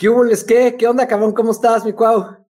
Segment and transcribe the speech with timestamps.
[0.00, 0.76] ¿Qué hubo, les qué?
[0.78, 1.34] ¿Qué onda, cabrón?
[1.34, 2.46] ¿Cómo estás, mi cuau?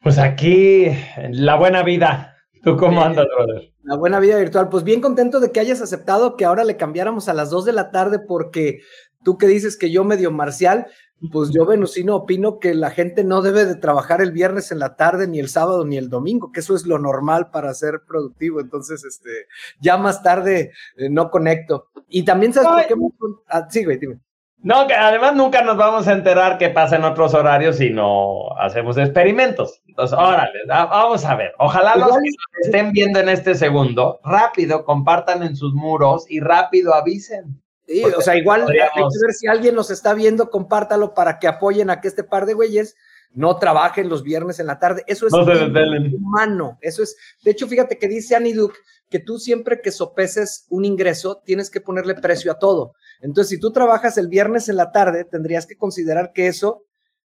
[0.00, 0.88] Pues aquí,
[1.30, 2.34] la buena vida.
[2.64, 3.72] ¿Tú cómo andas, brother?
[3.84, 4.68] La buena vida virtual.
[4.68, 7.72] Pues bien contento de que hayas aceptado que ahora le cambiáramos a las 2 de
[7.72, 8.80] la tarde porque
[9.22, 10.88] tú que dices que yo medio marcial,
[11.30, 14.96] pues yo venusino opino que la gente no debe de trabajar el viernes en la
[14.96, 18.60] tarde, ni el sábado, ni el domingo, que eso es lo normal para ser productivo.
[18.60, 19.30] Entonces, este,
[19.78, 21.90] ya más tarde eh, no conecto.
[22.08, 23.36] Y también sabes por qué...
[23.46, 24.18] Ah, sí, güey, dime.
[24.62, 28.56] No, que además nunca nos vamos a enterar qué pasa en otros horarios si no
[28.58, 29.82] hacemos experimentos.
[29.88, 31.52] Entonces, órale, vamos a ver.
[31.58, 32.28] Ojalá los que
[32.62, 37.60] estén viendo en este segundo, rápido compartan en sus muros y rápido avisen.
[37.88, 41.48] Sí, o sea, igual hay que ver si alguien nos está viendo, compártalo para que
[41.48, 42.94] apoyen a que este par de güeyes
[43.34, 45.02] no trabajen los viernes en la tarde.
[45.08, 46.78] Eso es humano.
[46.80, 47.16] Eso es.
[47.42, 48.76] De hecho, fíjate que dice Annie Duke
[49.10, 52.94] que tú siempre que sopeses un ingreso tienes que ponerle precio a todo.
[53.22, 56.84] Entonces, si tú trabajas el viernes en la tarde, tendrías que considerar que eso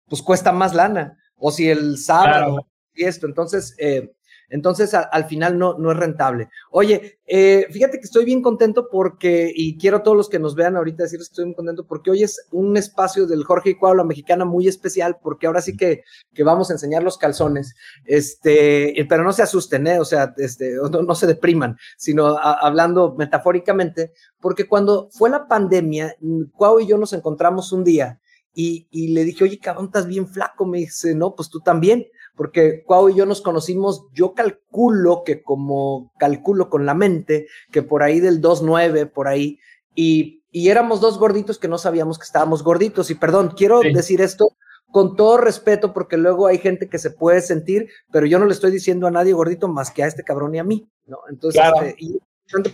[0.09, 1.19] pues cuesta más lana.
[1.37, 3.27] O si el sábado y esto.
[3.27, 4.13] Entonces, eh,
[4.53, 6.50] entonces, al final no, no es rentable.
[6.70, 10.55] Oye, eh, fíjate que estoy bien contento porque, y quiero a todos los que nos
[10.55, 13.77] vean ahorita decirles que estoy muy contento porque hoy es un espacio del Jorge y
[13.97, 17.75] la Mexicana muy especial porque ahora sí que, que vamos a enseñar los calzones.
[18.05, 19.98] Este, eh, pero no se asusten, ¿eh?
[19.98, 26.14] O sea, este, no, se depriman, sino hablando metafóricamente, porque cuando fue la pandemia,
[26.53, 28.20] Cuau y yo nos encontramos un día
[28.53, 30.67] y, y le dije, oye, cabrón, estás bien flaco.
[30.67, 32.05] Me dice, no, pues tú también
[32.43, 37.85] porque Cuau y yo nos conocimos, yo calculo que como calculo con la mente, que
[37.85, 39.61] por ahí del 2.9, por ahí,
[39.95, 43.13] y, y, éramos dos gorditos que no sabíamos que estábamos gorditos.
[43.13, 44.57] Y perdón, quiero decir esto
[44.91, 48.55] con todo respeto, porque luego hay gente que se puede sentir, pero yo no le
[48.55, 51.19] estoy diciendo a nadie gordito más que a este cabrón y a mí, ¿no?
[51.30, 52.19] Entonces, este, y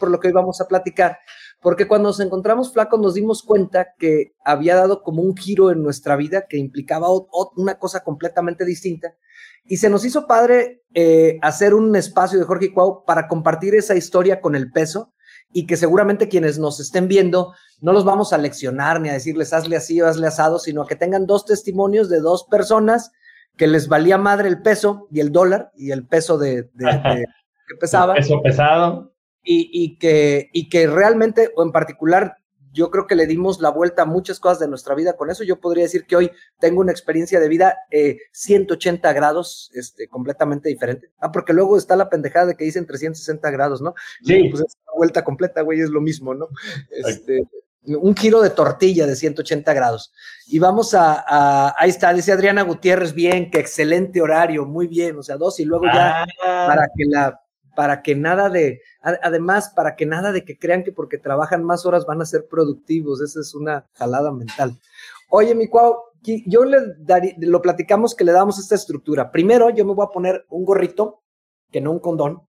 [0.01, 1.19] por lo que hoy vamos a platicar,
[1.61, 5.83] porque cuando nos encontramos flacos nos dimos cuenta que había dado como un giro en
[5.83, 7.09] nuestra vida que implicaba
[7.57, 9.15] una cosa completamente distinta
[9.65, 13.95] y se nos hizo padre eh, hacer un espacio de Jorge Cuau para compartir esa
[13.95, 15.13] historia con el peso
[15.53, 19.53] y que seguramente quienes nos estén viendo no los vamos a leccionar ni a decirles
[19.53, 23.13] hazle así o hazle asado, sino que tengan dos testimonios de dos personas
[23.57, 28.15] que les valía madre el peso y el dólar y el peso de, que pesaba.
[28.15, 29.08] peso pesado.
[29.43, 32.37] Y, y, que, y que realmente, o en particular,
[32.73, 35.43] yo creo que le dimos la vuelta a muchas cosas de nuestra vida con eso.
[35.45, 37.77] Yo podría decir que hoy tengo una experiencia de vida
[38.33, 41.11] 180 eh, grados, este, completamente diferente.
[41.19, 43.95] Ah, porque luego está la pendejada de que dicen 360 grados, ¿no?
[44.23, 44.49] Sí.
[44.51, 46.49] Pues es una vuelta completa, güey, es lo mismo, ¿no?
[46.91, 47.43] Este,
[47.85, 50.13] un giro de tortilla de 180 grados.
[50.47, 55.23] Y vamos a, ahí está, dice Adriana Gutiérrez, bien, qué excelente horario, muy bien, o
[55.23, 56.67] sea, dos y luego ya ah.
[56.69, 57.41] para que la
[57.79, 61.87] para que nada de, además, para que nada de que crean que porque trabajan más
[61.87, 63.21] horas van a ser productivos.
[63.21, 64.73] Esa es una jalada mental.
[65.31, 69.31] Oye, mi cuau, yo le daría, lo platicamos que le damos esta estructura.
[69.31, 71.23] Primero, yo me voy a poner un gorrito,
[71.71, 72.43] que no un condón.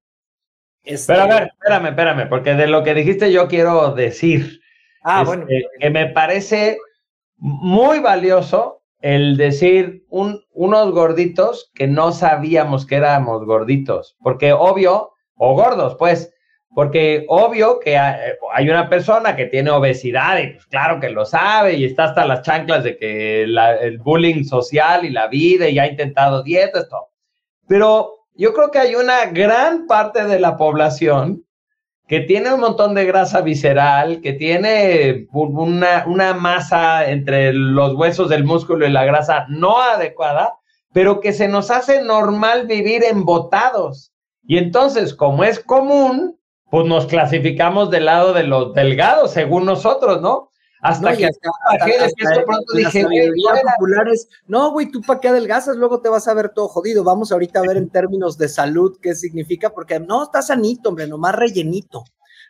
[0.83, 4.59] Este, Pero a ver, espérame, espérame, porque de lo que dijiste yo quiero decir
[5.03, 5.45] ah, bueno.
[5.47, 6.79] Este, que me parece
[7.37, 15.11] muy valioso el decir un, unos gorditos que no sabíamos que éramos gorditos, porque obvio,
[15.39, 16.31] o gordos, pues,
[16.75, 21.73] porque obvio que hay una persona que tiene obesidad y pues claro que lo sabe
[21.73, 25.87] y está hasta las chanclas de que el bullying social y la vida y ha
[25.87, 27.09] intentado dietas, todo.
[27.67, 31.43] Pero yo creo que hay una gran parte de la población
[32.07, 38.29] que tiene un montón de grasa visceral, que tiene una, una masa entre los huesos
[38.29, 40.55] del músculo y la grasa no adecuada,
[40.91, 44.11] pero que se nos hace normal vivir embotados
[44.49, 46.35] y entonces, como es común,
[46.71, 50.49] pues nos clasificamos del lado de los delgados, según nosotros, ¿no?
[50.81, 53.05] Hasta que hasta, hasta, pronto dije,
[53.77, 57.03] populares, no, güey, tú para qué adelgazas, luego te vas a ver todo jodido.
[57.03, 61.05] Vamos ahorita a ver en términos de salud qué significa, porque no, estás sanito, hombre,
[61.05, 62.05] nomás rellenito.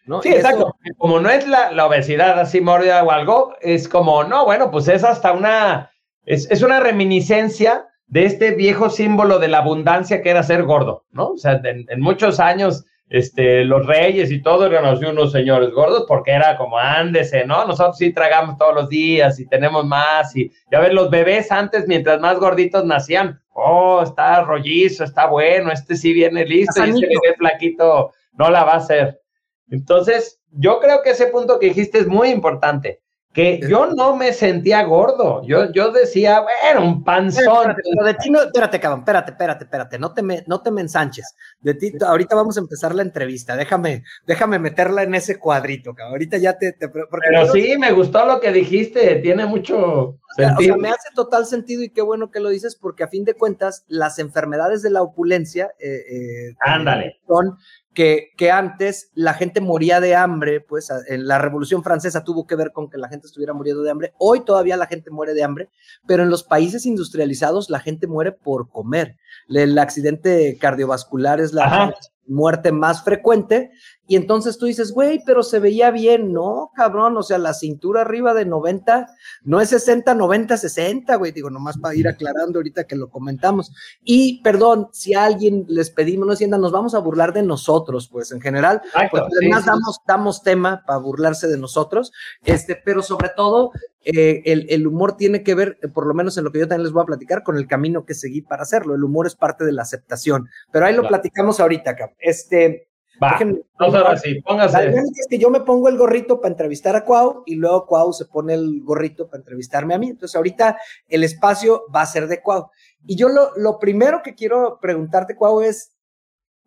[0.05, 0.21] ¿no?
[0.21, 0.77] Sí, exacto.
[0.97, 4.87] Como no es la, la, obesidad así mórbida o algo, es como, no, bueno, pues
[4.87, 5.91] es hasta una,
[6.23, 11.05] es, es una reminiscencia de este viejo símbolo de la abundancia que era ser gordo,
[11.11, 11.29] ¿no?
[11.29, 16.05] O sea, en, muchos años, este, los reyes y todo eran así unos señores gordos
[16.07, 17.65] porque era como, ándese, ¿no?
[17.65, 21.87] Nosotros sí tragamos todos los días y tenemos más y ya ves, los bebés antes,
[21.87, 27.05] mientras más gorditos nacían, oh, está rollizo, está bueno, este sí viene listo y ese
[27.05, 29.21] bebé flaquito no la va a hacer.
[29.69, 33.01] Entonces, yo creo que ese punto que dijiste es muy importante
[33.39, 35.41] que yo no me sentía gordo.
[35.45, 37.71] Yo, yo decía, bueno, un panzón.
[37.71, 40.81] Espérate, de ti no, espérate, cabrón, espérate, espérate, espérate, no te me, no te me
[40.81, 41.35] ensanches.
[41.61, 43.55] De ti, ahorita vamos a empezar la entrevista.
[43.55, 46.13] Déjame, déjame meterla en ese cuadrito, cabrón.
[46.13, 46.75] Ahorita ya te.
[46.79, 50.75] Pero sí, me gustó lo que dijiste, tiene mucho sentido.
[50.75, 53.23] O sea, me hace total sentido y qué bueno que lo dices, porque a fin
[53.23, 57.19] de cuentas, las enfermedades de la opulencia eh, eh, Ándale.
[57.27, 57.57] son
[57.93, 62.55] que, que, antes la gente moría de hambre, pues en la Revolución Francesa tuvo que
[62.55, 64.13] ver con que la gente estuviera muriendo de hambre.
[64.17, 65.69] Hoy todavía la gente muere de hambre,
[66.07, 69.17] pero en los países industrializados la gente muere por comer.
[69.47, 71.93] El accidente cardiovascular es la Ajá.
[72.27, 73.71] muerte más frecuente
[74.09, 76.71] y entonces tú dices, güey, pero se veía bien, ¿no?
[76.75, 79.05] Cabrón, o sea, la cintura arriba de 90,
[79.43, 83.71] no es 60, 90, 60, güey, digo, nomás para ir aclarando ahorita que lo comentamos.
[84.03, 88.09] Y perdón, si a alguien les pedimos, no sientan, nos vamos a burlar de nosotros,
[88.11, 92.11] pues en general, pues, además sí, damos, damos tema para burlarse de nosotros,
[92.43, 96.45] este, pero sobre todo, eh, el, el, humor tiene que ver, por lo menos en
[96.45, 98.95] lo que yo también les voy a platicar, con el camino que seguí para hacerlo.
[98.95, 101.09] El humor es parte de la aceptación, pero ahí lo claro.
[101.11, 102.15] platicamos ahorita, cabrón.
[102.17, 102.88] Este,
[103.21, 104.91] Va, Déjenme, ahora sí, póngase.
[104.91, 108.13] La es que yo me pongo el gorrito para entrevistar a Cuau y luego Cuau
[108.13, 110.09] se pone el gorrito para entrevistarme a mí.
[110.09, 110.77] Entonces ahorita
[111.07, 112.69] el espacio va a ser de Cuau.
[113.05, 115.93] Y yo lo, lo primero que quiero preguntarte, Cuau, es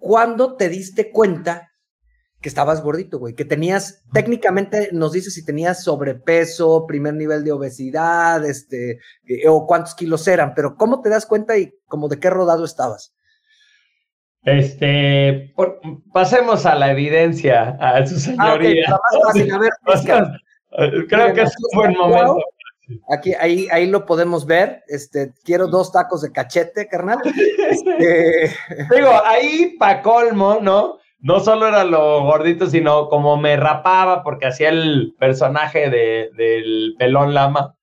[0.03, 1.71] ¿cuándo te diste cuenta
[2.43, 3.35] que estabas gordito, güey?
[3.35, 9.67] Que tenías, técnicamente nos dices si tenías sobrepeso, primer nivel de obesidad, este, eh, o
[9.67, 13.15] cuántos kilos eran, pero ¿cómo te das cuenta y como de qué rodado estabas?
[14.45, 15.81] Este, por,
[16.13, 18.87] pasemos a la evidencia, a su señoría.
[18.89, 20.33] Ah, okay, a ver, Oscar,
[21.09, 22.39] creo que es un buen momento.
[23.09, 24.83] Aquí, ahí, ahí lo podemos ver.
[24.89, 27.19] Este, quiero dos tacos de cachete, carnal.
[27.71, 28.51] Este...
[28.95, 30.99] Digo, ahí pa' colmo, ¿no?
[31.21, 36.97] No solo era lo gordito, sino como me rapaba porque hacía el personaje de, del
[36.99, 37.77] pelón lama.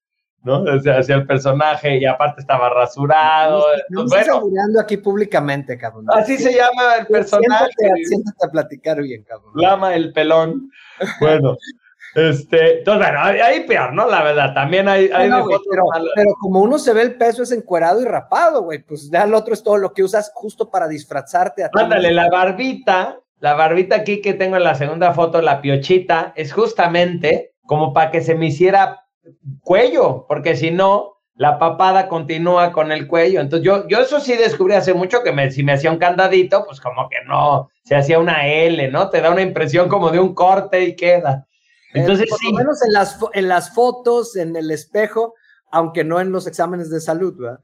[0.44, 0.64] ¿No?
[0.64, 3.66] O sea, hacía el personaje y aparte estaba rasurado.
[3.90, 6.06] No, no bueno, estás aquí públicamente, cabrón.
[6.10, 7.72] Así se llama el personaje.
[7.78, 9.52] Siéntate, siéntate, a platicar bien, cabrón.
[9.56, 10.72] Lama el pelón.
[11.20, 11.58] Bueno.
[12.16, 14.10] Este, entonces, bueno, ahí peor, ¿no?
[14.10, 15.84] La verdad, también hay, hay no, güey, pero,
[16.16, 19.34] pero, como uno se ve el peso es encuerado y rapado, güey, pues ya el
[19.36, 23.98] otro es todo lo que usas justo para disfrazarte a Ándale, la barbita, la barbita
[23.98, 28.34] aquí que tengo en la segunda foto, la piochita, es justamente como para que se
[28.34, 29.06] me hiciera
[29.62, 33.40] cuello, porque si no, la papada continúa con el cuello.
[33.40, 36.66] Entonces yo, yo eso sí descubrí hace mucho que me, si me hacía un candadito,
[36.66, 39.10] pues como que no, se hacía una L, ¿no?
[39.10, 41.48] Te da una impresión como de un corte y queda.
[41.94, 42.52] Entonces eh, por sí.
[42.52, 45.34] lo menos en las, en las fotos, en el espejo,
[45.72, 47.62] aunque no en los exámenes de salud, ¿verdad?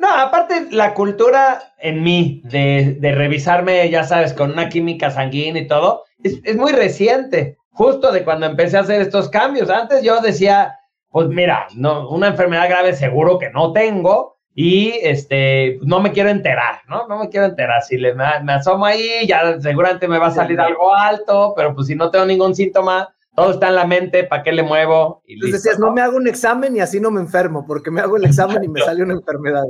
[0.00, 5.62] No, aparte la cultura en mí de, de revisarme, ya sabes, con una química sanguínea
[5.62, 9.70] y todo, es, es muy reciente justo de cuando empecé a hacer estos cambios.
[9.70, 10.78] Antes yo decía,
[11.10, 16.28] pues mira, no, una enfermedad grave seguro que no tengo y este, no me quiero
[16.28, 17.06] enterar, ¿no?
[17.08, 17.82] No me quiero enterar.
[17.82, 21.74] Si le, me, me asomo ahí, ya seguramente me va a salir algo alto, pero
[21.74, 25.22] pues si no tengo ningún síntoma, todo está en la mente, ¿para qué le muevo?
[25.26, 28.00] Y Entonces decías, no me hago un examen y así no me enfermo, porque me
[28.00, 29.64] hago el examen y me sale una enfermedad.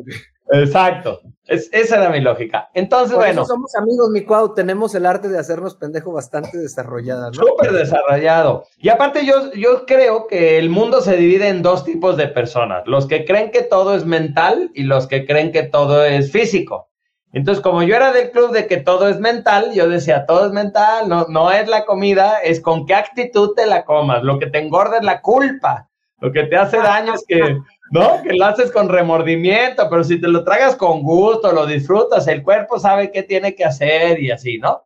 [0.50, 2.68] Exacto, es, esa era mi lógica.
[2.74, 3.42] Entonces, Por bueno.
[3.42, 7.34] Eso somos amigos, mi Cuau, tenemos el arte de hacernos pendejo bastante desarrollada, ¿no?
[7.34, 8.64] Súper desarrollado.
[8.78, 12.82] Y aparte yo, yo creo que el mundo se divide en dos tipos de personas,
[12.86, 16.88] los que creen que todo es mental y los que creen que todo es físico.
[17.32, 20.52] Entonces, como yo era del club de que todo es mental, yo decía, todo es
[20.52, 24.22] mental, no, no es la comida, es con qué actitud te la comas.
[24.22, 25.88] Lo que te engorda es la culpa.
[26.20, 27.58] Lo que te hace daño es que,
[27.90, 28.22] ¿no?
[28.22, 32.42] Que lo haces con remordimiento, pero si te lo tragas con gusto, lo disfrutas, el
[32.42, 34.84] cuerpo sabe qué tiene que hacer y así, ¿no?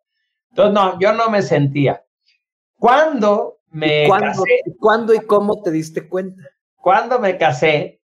[0.51, 2.03] Entonces, no, yo no me sentía.
[2.79, 4.63] ¿Cuándo me ¿Y cuándo, casé?
[4.79, 6.43] ¿Cuándo y cómo te diste cuenta?
[6.77, 8.01] Cuando me casé,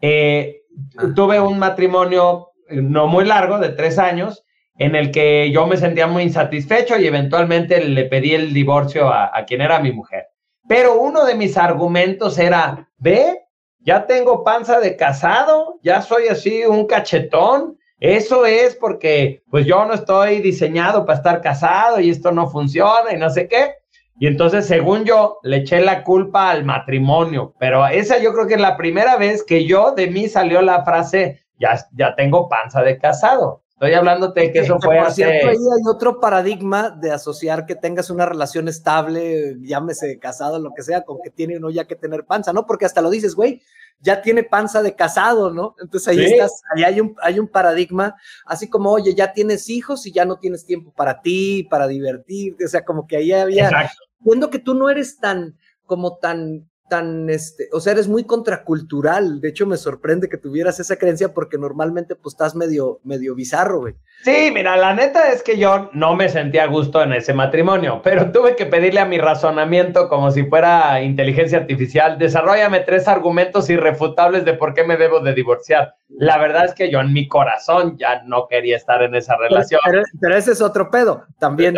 [0.00, 0.62] eh,
[0.98, 1.04] ah.
[1.14, 4.44] tuve un matrimonio no muy largo, de tres años,
[4.76, 9.30] en el que yo me sentía muy insatisfecho y eventualmente le pedí el divorcio a,
[9.36, 10.28] a, quien era mi mujer.
[10.68, 13.40] Pero uno de mis argumentos era, ve,
[13.80, 19.84] ya tengo panza de casado, ya soy así un cachetón, eso es porque pues yo
[19.84, 23.74] no estoy diseñado para estar casado y esto no funciona y no sé qué.
[24.20, 28.54] Y entonces, según yo, le eché la culpa al matrimonio, pero esa yo creo que
[28.54, 32.82] es la primera vez que yo de mí salió la frase, ya, ya tengo panza
[32.82, 33.62] de casado.
[33.78, 35.22] Estoy hablándote de que eso fue por hace...
[35.22, 40.72] cierto, ahí hay otro paradigma de asociar que tengas una relación estable, llámese casado, lo
[40.74, 42.66] que sea, con que tiene uno ya que tener panza, ¿no?
[42.66, 43.62] Porque hasta lo dices, güey,
[44.00, 45.76] ya tiene panza de casado, ¿no?
[45.80, 46.34] Entonces ahí ¿Sí?
[46.34, 50.24] estás, ahí hay un, hay un paradigma, así como, oye, ya tienes hijos y ya
[50.24, 53.66] no tienes tiempo para ti, para divertirte, o sea, como que ahí había...
[53.66, 54.02] Exacto.
[54.18, 59.40] Viendo que tú no eres tan, como tan tan, este, o sea, eres muy contracultural.
[59.40, 63.80] De hecho, me sorprende que tuvieras esa creencia porque normalmente pues estás medio, medio bizarro,
[63.80, 63.94] güey.
[64.22, 68.00] Sí, mira, la neta es que yo no me sentía a gusto en ese matrimonio,
[68.02, 73.70] pero tuve que pedirle a mi razonamiento como si fuera inteligencia artificial, desarrollame tres argumentos
[73.70, 75.94] irrefutables de por qué me debo de divorciar.
[76.08, 79.80] La verdad es que yo en mi corazón ya no quería estar en esa relación.
[80.20, 81.24] Pero, ese es otro pedo.
[81.38, 81.76] También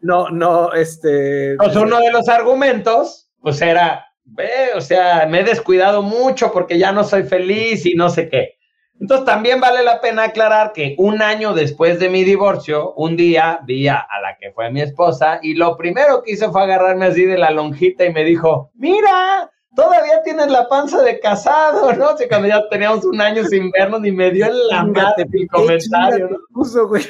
[0.00, 1.56] no, no, este...
[1.56, 4.06] Pues uno de los argumentos, pues era,
[4.74, 8.56] o sea, me he descuidado mucho porque ya no soy feliz y no sé qué.
[9.00, 13.60] Entonces también vale la pena aclarar que un año después de mi divorcio, un día
[13.64, 17.24] vi a, la que fue mi esposa y lo primero que hizo fue agarrarme así
[17.24, 22.10] de la lonjita y me dijo, mira, todavía tienes la panza de casado, ¿no?
[22.10, 25.46] O sea, cuando ya teníamos un año sin vernos ni me dio el lamate mi
[25.46, 26.38] comentario, ¿no?
[26.52, 27.04] Puso, güey.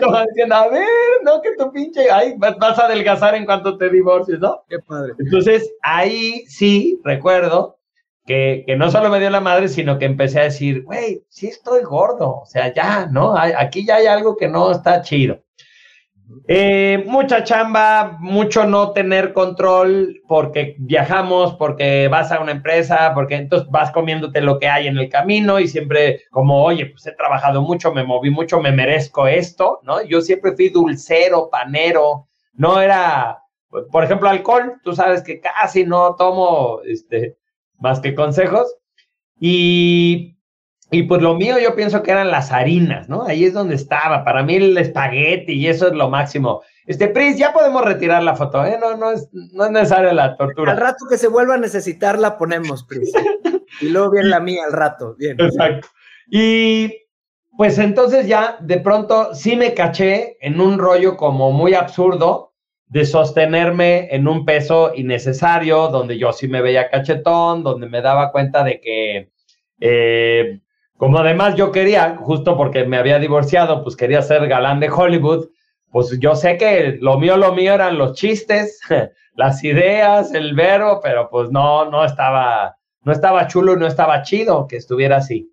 [0.00, 0.86] como diciendo, a ver,
[1.24, 1.40] ¿no?
[1.42, 4.62] Que tu pinche, ay, vas a adelgazar en cuanto te divorcies, ¿no?
[4.68, 5.14] Qué padre.
[5.18, 7.78] Entonces, ahí sí, recuerdo
[8.26, 11.82] que, no solo me dio la madre, sino que empecé a decir, güey, sí estoy
[11.82, 13.34] gordo, o sea, ya, ¿no?
[13.36, 15.43] Aquí ya hay algo que no está chido.
[16.46, 23.36] Eh, mucha chamba, mucho no tener control porque viajamos, porque vas a una empresa, porque
[23.36, 27.12] entonces vas comiéndote lo que hay en el camino y siempre como, oye, pues he
[27.12, 30.02] trabajado mucho, me moví mucho, me merezco esto, ¿no?
[30.02, 33.38] Yo siempre fui dulcero, panero, no era,
[33.90, 37.36] por ejemplo, alcohol, tú sabes que casi no tomo, este,
[37.78, 38.74] más que consejos.
[39.40, 40.33] Y,
[40.90, 43.24] y pues lo mío yo pienso que eran las harinas, ¿no?
[43.24, 44.24] Ahí es donde estaba.
[44.24, 46.62] Para mí el espagueti y eso es lo máximo.
[46.86, 48.78] Este, Pris, ya podemos retirar la foto, ¿eh?
[48.80, 50.72] No, no es, no es necesaria la tortura.
[50.72, 53.12] Al rato que se vuelva a necesitar la ponemos, Pris.
[53.80, 55.14] y luego viene la mía al rato.
[55.18, 55.36] Bien.
[55.40, 55.88] Exacto.
[56.30, 56.92] Y
[57.56, 62.52] pues entonces ya de pronto sí me caché en un rollo como muy absurdo
[62.86, 68.30] de sostenerme en un peso innecesario, donde yo sí me veía cachetón, donde me daba
[68.30, 69.30] cuenta de que,
[69.80, 70.60] eh,
[71.04, 75.48] como además yo quería, justo porque me había divorciado, pues quería ser galán de Hollywood,
[75.92, 78.80] pues yo sé que lo mío, lo mío eran los chistes,
[79.34, 84.66] las ideas, el verbo, pero pues no, no estaba, no estaba chulo, no estaba chido
[84.66, 85.52] que estuviera así.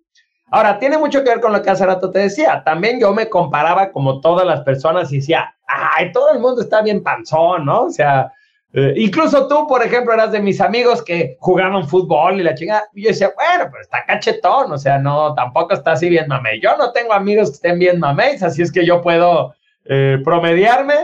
[0.50, 2.62] Ahora, tiene mucho que ver con lo que hace rato te decía.
[2.64, 6.80] También yo me comparaba como todas las personas y decía, ay, todo el mundo está
[6.80, 7.82] bien panzón, ¿no?
[7.82, 8.32] O sea,
[8.72, 12.88] eh, incluso tú, por ejemplo, eras de mis amigos que jugaban fútbol y la chingada.
[12.94, 16.60] Y yo decía, bueno, pero está cachetón, o sea, no, tampoco está así bien mamey.
[16.60, 20.94] Yo no tengo amigos que estén bien mameis, así es que yo puedo eh, promediarme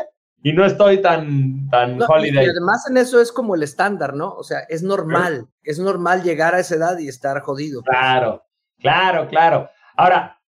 [0.42, 2.46] y no estoy tan, tan holiday.
[2.46, 4.32] Y además en eso es como el estándar, ¿no?
[4.34, 7.82] O sea, es normal, es normal llegar a esa edad y estar jodido.
[7.82, 8.44] Claro.
[8.80, 9.70] Claro, claro.
[9.96, 10.40] Ahora,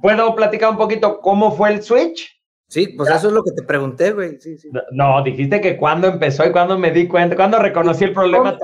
[0.00, 2.39] ¿puedo platicar un poquito cómo fue el switch?
[2.70, 4.40] Sí, pues eso es lo que te pregunté, güey.
[4.40, 4.70] Sí, sí.
[4.92, 8.56] No, dijiste que cuándo empezó y cuándo me di cuenta, cuándo reconocí el problema.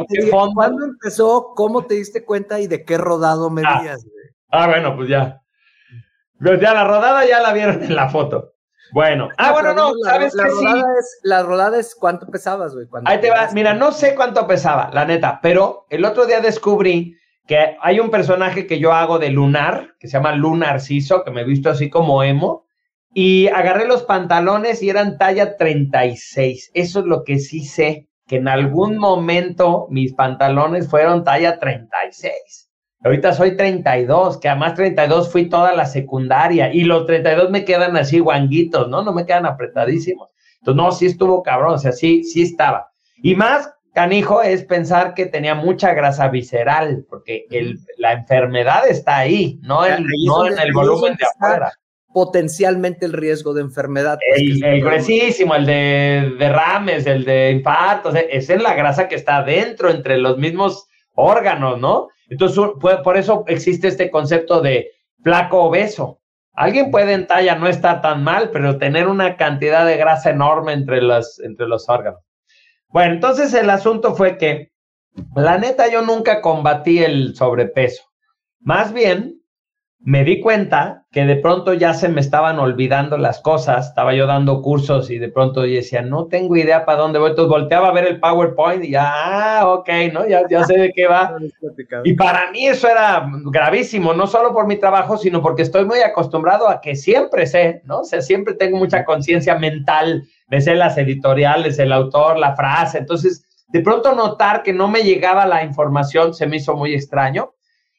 [0.55, 1.55] ¿Cuándo empezó?
[1.57, 3.81] ¿Cómo te diste cuenta y de qué rodado me ah.
[3.81, 3.91] güey?
[4.51, 5.43] Ah, bueno, pues ya.
[6.39, 8.53] Pues ya la rodada ya la vieron en la foto.
[8.93, 12.87] Bueno, ah, bueno, no, sabes la, que rodada Es, la rodada es cuánto pesabas, güey.
[13.07, 17.17] Ahí te vas, mira, no sé cuánto pesaba, la neta, pero el otro día descubrí
[17.49, 21.33] que hay un personaje que yo hago de Lunar, que se llama Lunar Ciso, que
[21.33, 22.66] me he visto así como emo,
[23.19, 26.71] y agarré los pantalones y eran talla 36.
[26.75, 32.69] Eso es lo que sí sé, que en algún momento mis pantalones fueron talla 36.
[33.03, 37.97] Ahorita soy 32, que además 32 fui toda la secundaria y los 32 me quedan
[37.97, 39.01] así guanguitos, ¿no?
[39.01, 40.29] No me quedan apretadísimos.
[40.59, 42.93] Entonces, no, sí estuvo cabrón, o sea, sí, sí estaba.
[43.23, 49.17] Y más canijo es pensar que tenía mucha grasa visceral, porque el, la enfermedad está
[49.17, 51.73] ahí, no, en, el volumen de afuera.
[52.17, 54.19] Potencialmente el riesgo de enfermedad.
[54.27, 59.43] Pues, el, gruesísimo, el de derrames, el de infartos, es en la grasa que está
[59.43, 62.09] dentro, entre los mismos órganos, ¿no?
[62.31, 64.93] Entonces, por eso existe este concepto de
[65.23, 66.23] flaco obeso.
[66.55, 70.73] Alguien puede en talla no estar tan mal, pero tener una cantidad de grasa enorme
[70.73, 72.23] entre, las, entre los órganos.
[72.89, 74.73] Bueno, entonces el asunto fue que,
[75.35, 78.05] la neta, yo nunca combatí el sobrepeso.
[78.61, 79.43] Más bien,
[80.07, 83.89] me di cuenta que de pronto ya se me estaban olvidando las cosas.
[83.89, 87.31] Estaba yo dando cursos y de pronto yo decía, no tengo idea para dónde voy.
[87.31, 90.27] Entonces volteaba a ver el PowerPoint y ya, ah, ok, ¿no?
[90.27, 91.37] Ya, ya sé de qué va.
[92.05, 95.99] Y para mí eso era gravísimo, no solo por mi trabajo, sino porque estoy muy
[96.01, 98.01] acostumbrado a que siempre sé, ¿no?
[98.01, 102.99] O sea, siempre tengo mucha conciencia mental me sé las editoriales, el autor, la frase.
[102.99, 107.53] Entonces, de pronto notar que no me llegaba la información se me hizo muy extraño.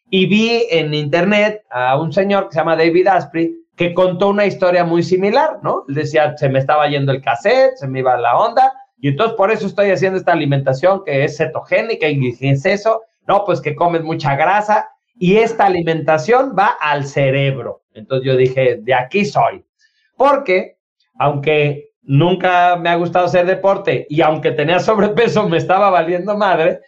[0.10, 4.46] Y vi en internet a un señor que se llama David Asprey que contó una
[4.46, 5.84] historia muy similar, ¿no?
[5.88, 9.52] Decía, se me estaba yendo el cassette, se me iba la onda, y entonces por
[9.52, 13.04] eso estoy haciendo esta alimentación que es cetogénica y ¿qué es eso?
[13.28, 17.84] No, pues que comes mucha grasa y esta alimentación va al cerebro.
[17.94, 19.64] Entonces yo dije, de aquí soy.
[20.16, 20.78] Porque,
[21.20, 26.80] aunque nunca me ha gustado hacer deporte y aunque tenía sobrepeso me estaba valiendo madre,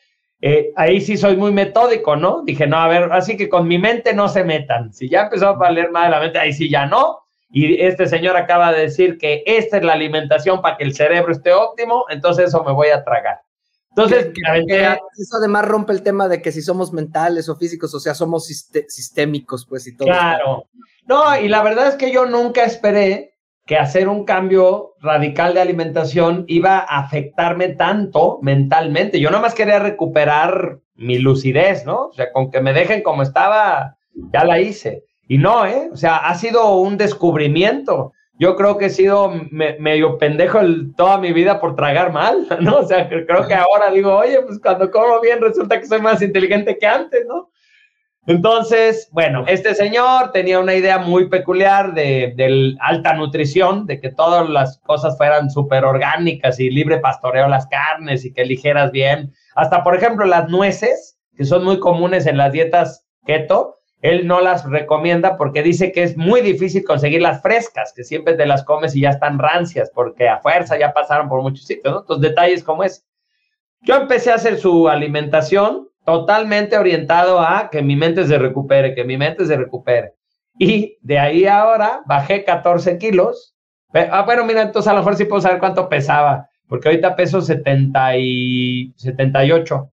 [0.41, 2.43] eh, ahí sí soy muy metódico, ¿no?
[2.43, 4.93] Dije, no, a ver, así que con mi mente no se metan.
[4.93, 7.19] Si ya empezó a valer madre la mente, ahí sí ya no.
[7.51, 11.31] Y este señor acaba de decir que esta es la alimentación para que el cerebro
[11.31, 13.41] esté óptimo, entonces eso me voy a tragar.
[13.89, 14.31] Entonces,
[15.17, 18.45] eso además rompe el tema de que si somos mentales o físicos, o sea, somos
[18.45, 20.07] sistémicos, pues y todo.
[20.07, 20.67] Claro.
[21.05, 23.33] No, y la verdad es que yo nunca esperé
[23.69, 29.19] que hacer un cambio radical de alimentación iba a afectarme tanto mentalmente.
[29.19, 32.07] Yo nada más quería recuperar mi lucidez, ¿no?
[32.07, 33.95] O sea, con que me dejen como estaba,
[34.33, 35.03] ya la hice.
[35.27, 35.87] Y no, ¿eh?
[35.93, 40.59] O sea, ha sido un descubrimiento yo creo que he sido medio pendejo
[40.95, 42.77] toda mi vida por tragar mal, ¿no?
[42.77, 46.21] O sea, creo que ahora digo, oye, pues cuando como bien resulta que soy más
[46.21, 47.49] inteligente que antes, ¿no?
[48.29, 54.11] Entonces, bueno, este señor tenía una idea muy peculiar de, de alta nutrición, de que
[54.11, 59.33] todas las cosas fueran súper orgánicas y libre pastoreo las carnes y que ligeras bien.
[59.55, 64.41] Hasta, por ejemplo, las nueces, que son muy comunes en las dietas keto, él no
[64.41, 68.63] las recomienda porque dice que es muy difícil conseguir las frescas, que siempre te las
[68.63, 72.01] comes y ya están rancias, porque a fuerza ya pasaron por muchos sitios, ¿no?
[72.01, 73.03] Entonces, detalles como es.
[73.81, 79.03] Yo empecé a hacer su alimentación totalmente orientado a que mi mente se recupere, que
[79.03, 80.13] mi mente se recupere.
[80.57, 83.55] Y de ahí ahora bajé 14 kilos.
[83.93, 87.41] Ah, bueno, mira, entonces a lo mejor sí puedo saber cuánto pesaba, porque ahorita peso
[87.41, 89.91] 70 y 78.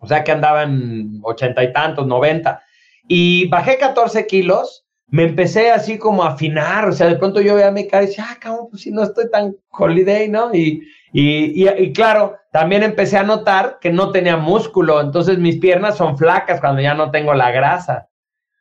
[0.00, 2.62] O sea que andaban 80 y tantos, 90
[3.08, 7.54] y bajé 14 kilos, me empecé así como a afinar, o sea, de pronto yo
[7.54, 10.54] veía mi cara y decía, ah, cabrón, pues si no estoy tan holiday, ¿no?
[10.54, 15.96] Y, y, y, claro, también empecé a notar que no tenía músculo, entonces mis piernas
[15.96, 18.08] son flacas cuando ya no tengo la grasa.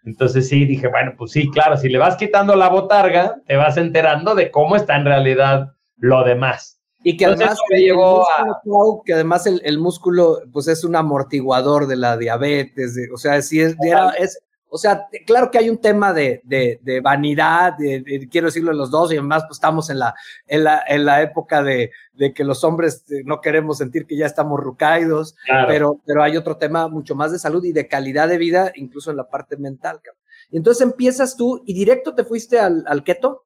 [0.03, 3.75] Entonces sí, dije, bueno, pues sí, claro, si le vas quitando la botarga, te vas
[3.77, 6.79] enterando de cómo está en realidad lo demás.
[7.03, 12.17] Y que además, el músculo, que además el, músculo pues es un amortiguador de la
[12.17, 13.75] diabetes, o sea, si es,
[14.17, 18.77] es, o sea, claro que hay un tema de, de, vanidad, de, quiero decirlo en
[18.77, 20.13] los dos, y además pues estamos en la,
[20.45, 21.91] en la, en la época de,
[22.35, 25.35] que los hombres eh, no queremos sentir que ya estamos rucaídos,
[25.67, 29.11] pero, pero hay otro tema mucho más de salud y de calidad de vida, incluso
[29.11, 30.01] en la parte mental.
[30.49, 33.45] Y entonces empiezas tú y directo te fuiste al, al keto.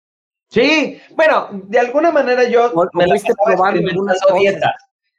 [0.49, 3.63] Sí, bueno, de alguna manera yo me la estaba
[4.37, 4.75] dietas.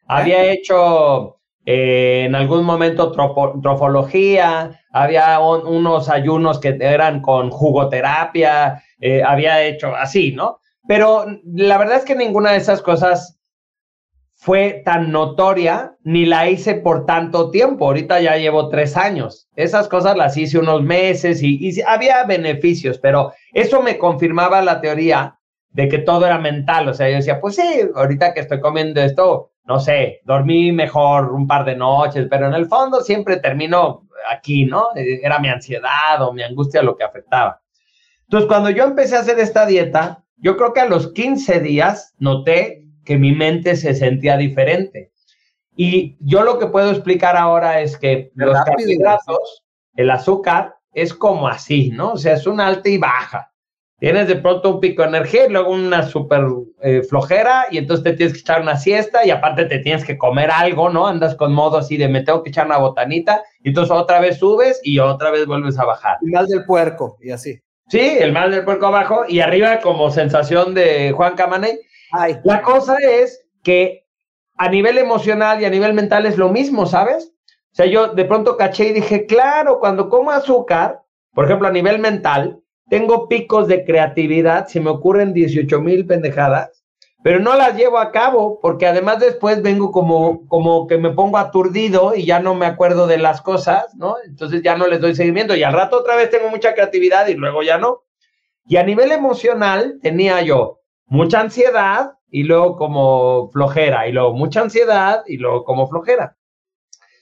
[0.07, 9.23] Había hecho eh, en algún momento trofología, había unos ayunos que eran con jugoterapia, eh,
[9.23, 10.59] había hecho así, ¿no?
[10.89, 13.39] Pero la verdad es que ninguna de esas cosas
[14.35, 17.87] fue tan notoria ni la hice por tanto tiempo.
[17.87, 19.49] Ahorita ya llevo tres años.
[19.55, 24.81] Esas cosas las hice unos meses y, y, había beneficios, pero eso me confirmaba la
[24.81, 25.39] teoría
[25.71, 26.89] de que todo era mental.
[26.89, 27.63] O sea, yo decía, pues sí,
[27.95, 32.55] ahorita que estoy comiendo esto, no sé, dormí mejor un par de noches, pero en
[32.55, 34.89] el fondo siempre termino aquí, ¿no?
[34.95, 37.61] Era mi ansiedad o mi angustia lo que afectaba.
[38.25, 42.15] Entonces, cuando yo empecé a hacer esta dieta, yo creo que a los 15 días
[42.19, 45.13] noté que mi mente se sentía diferente.
[45.77, 51.49] Y yo lo que puedo explicar ahora es que los carbohidratos, el azúcar, es como
[51.49, 52.13] así, ¿no?
[52.13, 53.52] O sea, es una alta y baja.
[54.03, 56.45] Tienes de pronto un pico de energía y luego una súper
[56.83, 60.19] eh, flojera y entonces te tienes que echar una siesta y aparte te tienes que
[60.19, 61.07] comer algo, ¿no?
[61.07, 64.39] Andas con modo así de me tengo que echar una botanita y entonces otra vez
[64.39, 66.17] subes y otra vez vuelves a bajar.
[66.21, 67.61] El mal del puerco y así.
[67.91, 71.79] Sí, el mal del puerco abajo y arriba como sensación de Juan Camaney
[72.43, 74.07] la cosa es que
[74.57, 77.33] a nivel emocional y a nivel mental es lo mismo, ¿sabes?
[77.47, 81.73] O sea, yo de pronto caché y dije, claro, cuando como azúcar, por ejemplo, a
[81.73, 82.62] nivel mental,
[82.93, 86.85] tengo picos de creatividad, se me ocurren 18 mil pendejadas,
[87.23, 91.39] pero no las llevo a cabo porque además después vengo como, como que me pongo
[91.39, 94.17] aturdido y ya no me acuerdo de las cosas, ¿no?
[94.27, 97.35] Entonces ya no les doy seguimiento y al rato otra vez tengo mucha creatividad y
[97.35, 98.03] luego ya no.
[98.67, 104.61] Y a nivel emocional tenía yo mucha ansiedad y luego como flojera, y luego mucha
[104.61, 106.37] ansiedad y luego como flojera.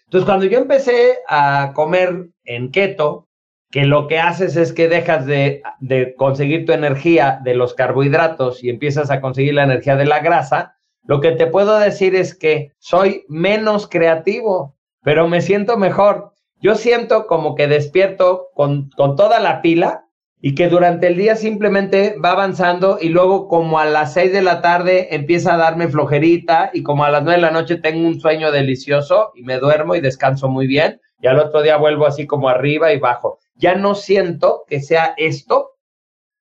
[0.06, 3.28] Entonces, cuando yo empecé a comer en keto,
[3.70, 8.64] que lo que haces es que dejas de, de, conseguir tu energía de los carbohidratos
[8.64, 12.34] y empiezas a conseguir la energía de la grasa, lo que te puedo decir es
[12.34, 16.32] que soy menos creativo, pero me siento mejor.
[16.60, 20.04] Yo siento como que despierto con, con toda la pila
[20.42, 24.42] y que durante el día simplemente va avanzando y luego como a las 6 de
[24.42, 28.06] la tarde empieza a darme flojerita y como a las 9 de la noche tengo
[28.06, 32.06] un sueño delicioso y me duermo y descanso muy bien y al otro día vuelvo
[32.06, 33.39] así como arriba y bajo.
[33.60, 35.76] Ya no siento que sea esto,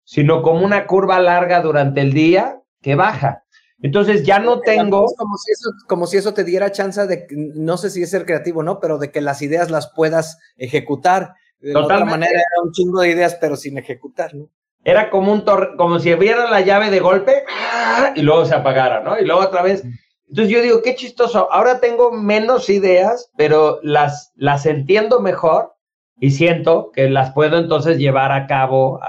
[0.04, 3.44] sino como una curva larga durante el día que baja.
[3.82, 5.06] Entonces ya no tengo...
[5.18, 8.26] como si, eso, como si eso te diera chance de, no sé si es ser
[8.26, 8.80] creativo, ¿no?
[8.80, 11.34] Pero de que las ideas las puedas ejecutar.
[11.60, 14.50] De otra manera era un chingo de ideas, pero sin ejecutar, ¿no?
[14.84, 15.44] Era como un
[15.78, 18.14] como si abriera la llave de golpe ¡ah!
[18.16, 19.20] y luego se apagara, ¿no?
[19.20, 19.84] Y luego otra vez.
[20.30, 21.52] Entonces yo digo, qué chistoso.
[21.52, 25.76] Ahora tengo menos ideas, pero las, las entiendo mejor
[26.20, 29.00] y siento que las puedo entonces llevar a cabo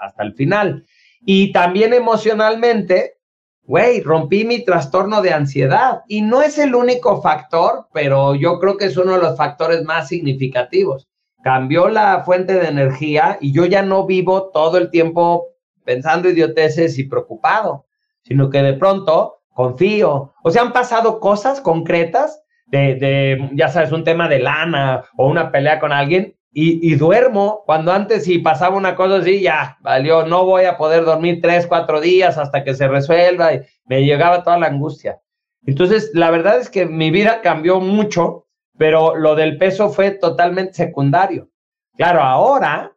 [0.00, 0.84] hasta el final.
[1.20, 3.14] Y también emocionalmente,
[3.62, 6.02] güey, rompí mi trastorno de ansiedad.
[6.08, 9.84] Y no es el único factor, pero yo creo que es uno de los factores
[9.84, 11.08] más significativos
[11.42, 15.46] cambió la fuente de energía y yo ya no vivo todo el tiempo
[15.84, 17.86] pensando idioteces y preocupado,
[18.22, 20.34] sino que de pronto confío.
[20.42, 25.50] O sea, han pasado cosas concretas de, ya sabes, un tema de lana o una
[25.50, 30.44] pelea con alguien y, duermo cuando antes si pasaba una cosa así, ya, valió, no
[30.44, 34.58] voy a poder dormir tres, cuatro días hasta que se resuelva y me llegaba toda
[34.58, 35.20] la angustia.
[35.66, 40.72] Entonces, la verdad es que mi vida cambió mucho pero lo del peso fue totalmente
[40.72, 41.50] secundario.
[41.96, 42.92] Claro, ahora,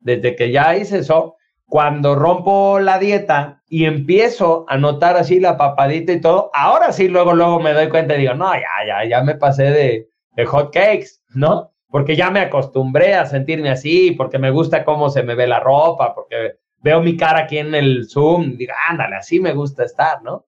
[0.00, 5.58] desde que ya hice eso, cuando rompo la dieta y empiezo a notar así la
[5.58, 9.08] papadita y todo, ahora sí, luego, luego me doy cuenta y digo, no, ya, ya,
[9.08, 11.70] ya me pasé de, de hot cakes, ¿no?
[11.96, 15.60] Porque ya me acostumbré a sentirme así, porque me gusta cómo se me ve la
[15.60, 19.84] ropa, porque veo mi cara aquí en el Zoom, y digo, ándale, así me gusta
[19.84, 20.44] estar, ¿no?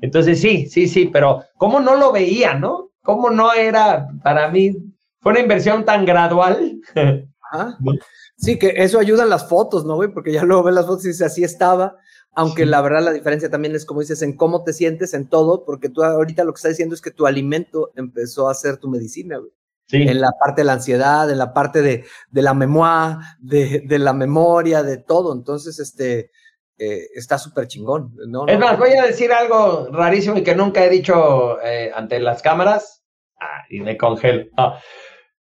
[0.00, 2.90] Entonces sí, sí, sí, pero ¿cómo no lo veía, no?
[3.04, 4.74] ¿Cómo no era para mí?
[5.20, 6.80] Fue una inversión tan gradual.
[8.36, 10.08] Sí, que eso ayuda en las fotos, ¿no, güey?
[10.12, 11.96] Porque ya luego ves las fotos y dices, así estaba.
[12.34, 15.64] Aunque la verdad la diferencia también es, como dices, en cómo te sientes, en todo,
[15.64, 18.88] porque tú ahorita lo que estás diciendo es que tu alimento empezó a ser tu
[18.88, 19.52] medicina, güey.
[19.88, 20.02] Sí.
[20.02, 24.12] En la parte de la ansiedad, en la parte de, la memoria, de, de, la
[24.12, 25.32] memoria, de todo.
[25.32, 26.30] Entonces, este,
[26.78, 28.14] eh, está súper chingón.
[28.28, 28.46] ¿no?
[28.46, 32.40] Es más, voy a decir algo rarísimo y que nunca he dicho eh, ante las
[32.40, 33.02] cámaras.
[33.40, 34.46] Ah, y me congelo.
[34.56, 34.78] Ah.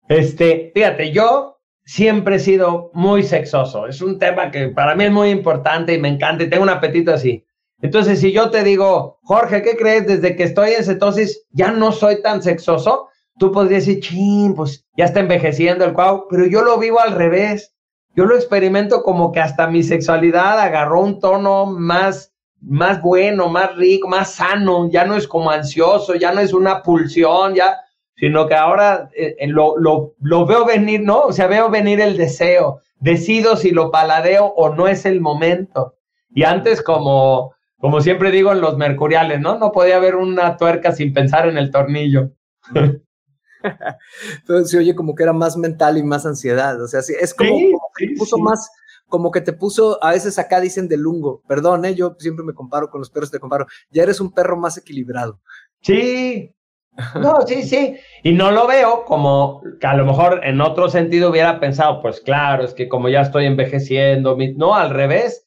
[0.09, 3.87] Este, fíjate, yo siempre he sido muy sexoso.
[3.87, 6.71] Es un tema que para mí es muy importante y me encanta y tengo un
[6.71, 7.45] apetito así.
[7.83, 10.07] Entonces, si yo te digo, Jorge, ¿qué crees?
[10.07, 13.09] Desde que estoy en cetosis ya no soy tan sexoso.
[13.39, 17.13] Tú podrías decir, ching, pues ya está envejeciendo el cuau, pero yo lo vivo al
[17.13, 17.75] revés.
[18.15, 23.77] Yo lo experimento como que hasta mi sexualidad agarró un tono más más bueno, más
[23.77, 27.77] rico, más sano, ya no es como ansioso, ya no es una pulsión, ya
[28.17, 31.21] sino que ahora eh, eh, lo, lo, veo venir, ¿no?
[31.21, 35.95] O sea, veo venir el deseo, decido si lo paladeo o no es el momento.
[36.31, 39.59] Y antes, como, como siempre digo en los mercuriales, ¿no?
[39.59, 42.31] No podía haber una tuerca sin pensar en el tornillo.
[44.39, 46.81] Entonces se oye como que era más mental y más ansiedad.
[46.83, 47.57] O sea, sí, es como,
[47.97, 48.71] que te puso más,
[49.09, 51.95] como que te puso, a veces acá dicen de lungo, perdón, ¿eh?
[51.95, 55.41] yo siempre me comparo con los perros, te comparo, ya eres un perro más equilibrado.
[55.81, 56.55] Sí,
[57.21, 57.97] no, sí, sí.
[58.23, 62.21] Y no lo veo como que a lo mejor en otro sentido hubiera pensado, pues
[62.21, 65.43] claro, es que como ya estoy envejeciendo, no, al revés.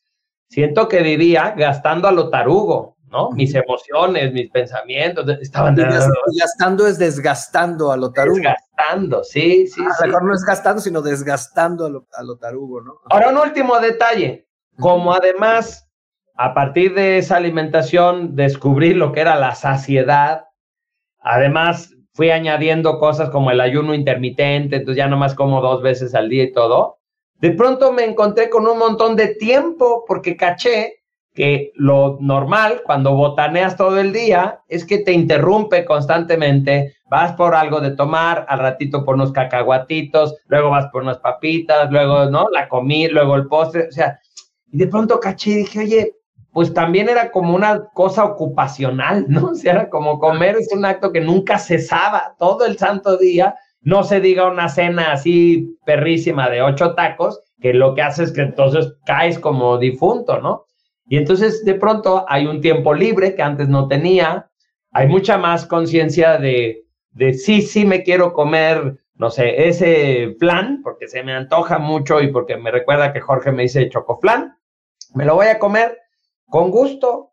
[0.51, 3.31] Siento que vivía gastando a lo tarugo, ¿no?
[3.31, 5.75] Mis emociones, mis pensamientos estaban...
[5.75, 8.37] Gastando es desgastando a lo tarugo.
[8.37, 9.81] Desgastando, sí, sí.
[9.81, 12.93] A lo mejor no es gastando, sino desgastando a lo, a lo tarugo, ¿no?
[13.09, 14.47] Ahora un último detalle.
[14.79, 15.89] Como además,
[16.35, 20.45] a partir de esa alimentación, descubrí lo que era la saciedad,
[21.21, 26.29] Además, fui añadiendo cosas como el ayuno intermitente, entonces ya nomás como dos veces al
[26.29, 26.99] día y todo.
[27.35, 30.98] De pronto me encontré con un montón de tiempo porque caché
[31.33, 37.55] que lo normal cuando botaneas todo el día es que te interrumpe constantemente, vas por
[37.55, 42.47] algo de tomar, al ratito por unos cacahuatitos, luego vas por unas papitas, luego, ¿no?
[42.51, 44.19] La comida, luego el postre, o sea,
[44.71, 46.15] y de pronto caché y dije, oye,
[46.51, 49.51] pues también era como una cosa ocupacional, ¿no?
[49.51, 53.55] O sea, era como comer es un acto que nunca cesaba todo el santo día,
[53.81, 58.31] no se diga una cena así perrísima de ocho tacos, que lo que hace es
[58.31, 60.65] que entonces caes como difunto, ¿no?
[61.09, 64.49] Y entonces de pronto hay un tiempo libre que antes no tenía,
[64.91, 70.81] hay mucha más conciencia de, de sí, sí me quiero comer, no sé, ese plan,
[70.83, 74.55] porque se me antoja mucho y porque me recuerda que Jorge me dice chocoflan,
[75.15, 75.97] me lo voy a comer,
[76.45, 77.31] con gusto.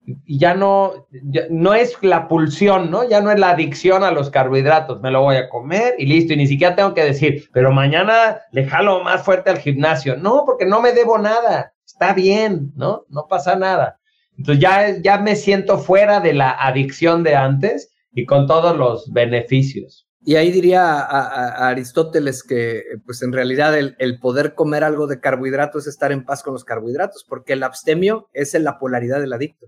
[0.00, 1.08] y ya no,
[1.50, 3.06] no es la pulsión, ¿no?
[3.08, 6.32] Ya no es la adicción a los carbohidratos, me lo voy a comer y listo,
[6.34, 10.16] y ni siquiera tengo que decir, pero mañana le jalo más fuerte al gimnasio.
[10.16, 13.04] No, porque no me debo nada, está bien, ¿no?
[13.08, 13.98] No pasa nada.
[14.36, 19.12] Entonces ya, ya me siento fuera de la adicción de antes y con todos los
[19.12, 20.06] beneficios.
[20.24, 25.86] Y ahí diría a, Aristóteles que, pues en realidad, el, poder comer algo de carbohidratos
[25.86, 29.32] es estar en paz con los carbohidratos, porque el abstemio es en la polaridad del
[29.32, 29.66] adicto.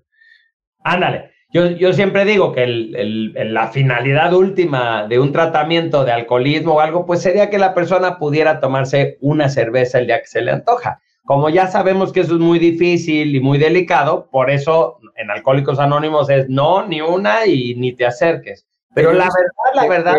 [0.85, 1.33] Ándale.
[1.53, 7.07] Yo, yo siempre digo que la finalidad última de un tratamiento de alcoholismo o algo,
[7.07, 11.01] pues sería que la persona pudiera tomarse una cerveza el día que se le antoja.
[11.31, 15.79] Como ya sabemos que eso es muy difícil y muy delicado, por eso en Alcohólicos
[15.79, 18.67] Anónimos es no, ni una y ni te acerques.
[18.97, 20.17] Pero la verdad, la verdad.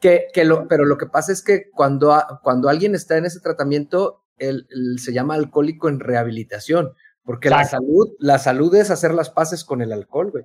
[0.00, 3.40] Que, que lo, pero lo que pasa es que cuando, cuando alguien está en ese
[3.40, 6.92] tratamiento, él, se llama alcohólico en rehabilitación,
[7.24, 10.44] porque la salud, la salud es hacer las paces con el alcohol, güey.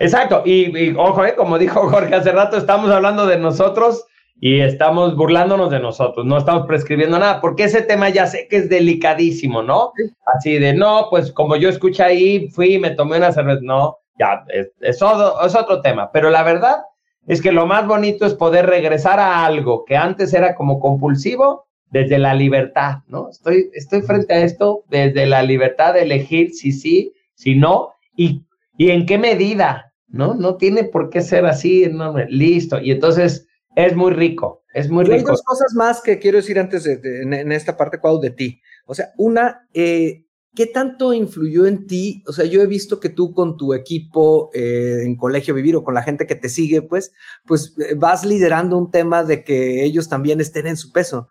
[0.00, 4.04] Exacto, y, ojo, eh, como dijo Jorge hace rato, estamos hablando de nosotros
[4.40, 8.56] y estamos burlándonos de nosotros, no estamos prescribiendo nada, porque ese tema ya sé que
[8.56, 9.92] es delicadísimo, ¿no?
[10.26, 13.98] Así de, no, pues como yo escuché ahí, fui y me tomé una cerveza, no,
[14.18, 16.78] ya, es, es, otro, tema, pero la verdad
[17.26, 21.66] es que lo más bonito es poder regresar a algo que antes era como compulsivo
[21.90, 23.30] desde la libertad, ¿no?
[23.30, 28.44] Estoy, estoy frente a esto desde la libertad de elegir si sí, si no, y,
[28.76, 30.34] y en qué medida, ¿no?
[30.34, 32.80] No tiene por qué ser así, no, listo.
[32.80, 35.16] Y entonces es muy rico, es muy rico.
[35.16, 38.60] Hay dos cosas más que quiero decir antes de, en, esta parte, cuadro de ti.
[38.86, 42.22] O sea, una, eh, ¿Qué tanto influyó en ti?
[42.28, 45.82] O sea, yo he visto que tú con tu equipo eh, en Colegio Vivir o
[45.82, 47.12] con la gente que te sigue, pues,
[47.44, 51.28] pues eh, vas liderando un tema de que ellos también estén en su peso.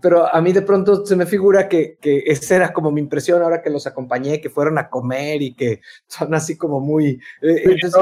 [0.00, 3.42] Pero a mí de pronto se me figura que, que esa era como mi impresión
[3.42, 7.20] ahora que los acompañé, que fueron a comer y que son así como muy...
[7.42, 7.94] Eh, entonces,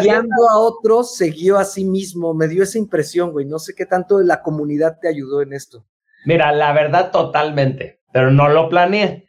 [0.00, 2.34] guiando a otros, siguió a sí mismo.
[2.34, 3.46] Me dio esa impresión, güey.
[3.46, 5.86] No sé qué tanto la comunidad te ayudó en esto.
[6.24, 9.28] Mira, la verdad, totalmente pero no lo planeé.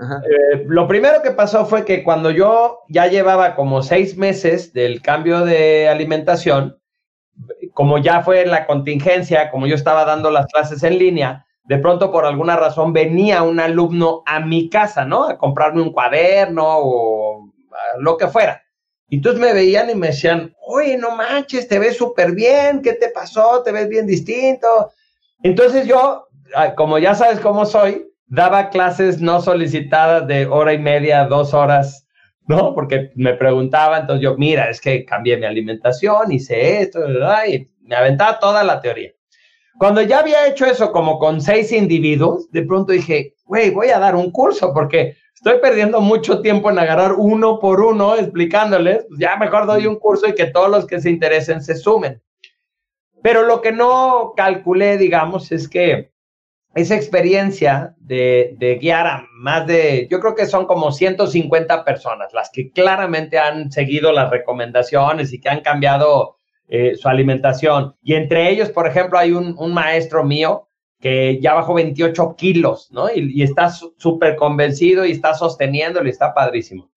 [0.00, 5.00] Eh, lo primero que pasó fue que cuando yo ya llevaba como seis meses del
[5.00, 6.76] cambio de alimentación,
[7.76, 12.10] como ya fue la contingencia, como yo estaba dando las clases en línea, de pronto
[12.10, 15.28] por alguna razón venía un alumno a mi casa, ¿no?
[15.28, 17.52] A comprarme un cuaderno o
[17.98, 18.62] lo que fuera.
[19.10, 22.94] Y entonces me veían y me decían, oye, no manches, te ves súper bien, ¿qué
[22.94, 23.62] te pasó?
[23.62, 24.90] ¿Te ves bien distinto?
[25.42, 26.28] Entonces yo,
[26.78, 32.05] como ya sabes cómo soy, daba clases no solicitadas de hora y media, dos horas,
[32.46, 32.74] ¿no?
[32.74, 37.00] Porque me preguntaba, entonces yo, mira, es que cambié mi alimentación, hice esto,
[37.48, 39.12] y me aventaba toda la teoría.
[39.78, 43.98] Cuando ya había hecho eso como con seis individuos, de pronto dije, güey, voy a
[43.98, 49.20] dar un curso porque estoy perdiendo mucho tiempo en agarrar uno por uno explicándoles, pues
[49.20, 52.22] ya mejor doy un curso y que todos los que se interesen se sumen.
[53.22, 56.10] Pero lo que no calculé, digamos, es que
[56.76, 62.50] esa experiencia de, guiar a más de, yo creo que son como 150 personas, las
[62.50, 66.36] que claramente han seguido las recomendaciones y que han cambiado
[66.68, 67.96] eh, su alimentación.
[68.02, 70.68] Y entre ellos, por ejemplo, hay un, maestro mío
[71.00, 73.08] que ya bajó 28 kilos, ¿no?
[73.10, 76.90] Y, y está súper convencido y está sosteniéndolo y está padrísimo.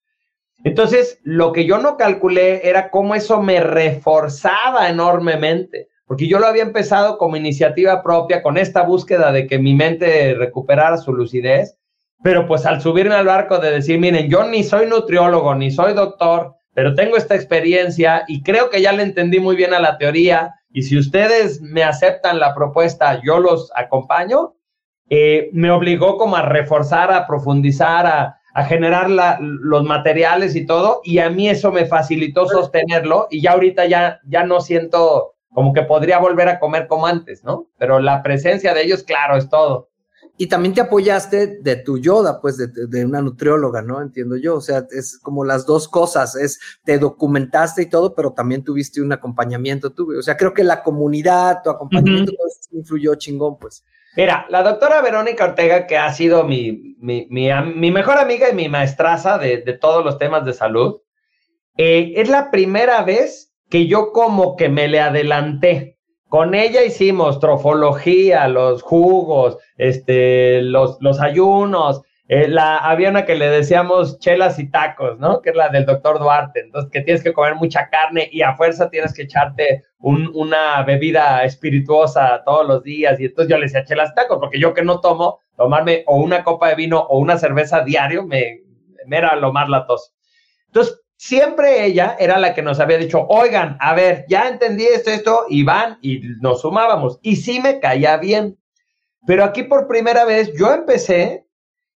[0.62, 6.48] Entonces, lo que yo no calculé era cómo eso me reforzaba enormemente porque yo lo
[6.48, 11.78] había empezado como iniciativa propia con esta búsqueda de que mi mente recuperara su lucidez,
[12.20, 15.92] pero pues al subirme al barco de decir, miren, yo ni soy nutriólogo, ni soy
[15.92, 19.98] doctor, pero tengo esta experiencia y creo que ya le entendí muy bien a la
[19.98, 24.56] teoría y si ustedes me aceptan la propuesta, yo los acompaño,
[25.10, 28.06] eh, me obligó como a reforzar, a profundizar,
[28.52, 33.52] a, generar los materiales y todo, y a mí eso me facilitó sostenerlo y ya
[33.52, 37.68] ahorita ya, ya no siento como que podría volver a comer como antes, ¿no?
[37.78, 39.88] Pero la presencia de ellos, claro, es todo.
[40.36, 44.00] Y también te apoyaste de tu yoda, pues de, una nutrióloga, ¿no?
[44.00, 44.56] Entiendo yo.
[44.56, 49.02] O sea, es como las dos cosas, es te documentaste y todo, pero también tuviste
[49.02, 50.18] un acompañamiento tú.
[50.18, 53.84] O sea, creo que la comunidad, tu acompañamiento, todo eso influyó chingón, pues.
[54.16, 58.68] Mira, la doctora Verónica Ortega, que ha sido mi, mi, mi, mejor amiga y mi
[58.68, 61.02] maestraza de, de todos los temas de salud,
[61.76, 65.96] eh, es la primera vez que yo como que me le adelanté.
[66.28, 72.02] Con ella hicimos trofología, los jugos, este, los, los ayunos.
[72.28, 75.42] Eh, la, había una que le decíamos chelas y tacos, ¿no?
[75.42, 76.60] Que es la del doctor Duarte.
[76.60, 81.44] Entonces, que tienes que comer mucha carne y a fuerza tienes que echarte una bebida
[81.44, 83.18] espirituosa todos los días.
[83.18, 86.16] Y entonces yo le decía chelas y tacos, porque yo que no tomo, tomarme o
[86.16, 88.60] una copa de vino o una cerveza diario me,
[89.10, 90.12] era lo más latoso.
[90.66, 95.10] Entonces, siempre ella era la que nos había dicho, oigan, a ver, ya entendí esto,
[95.10, 97.18] esto, y van, y nos sumábamos.
[97.20, 98.58] Y sí me caía bien.
[99.26, 101.44] Pero aquí por primera vez yo empecé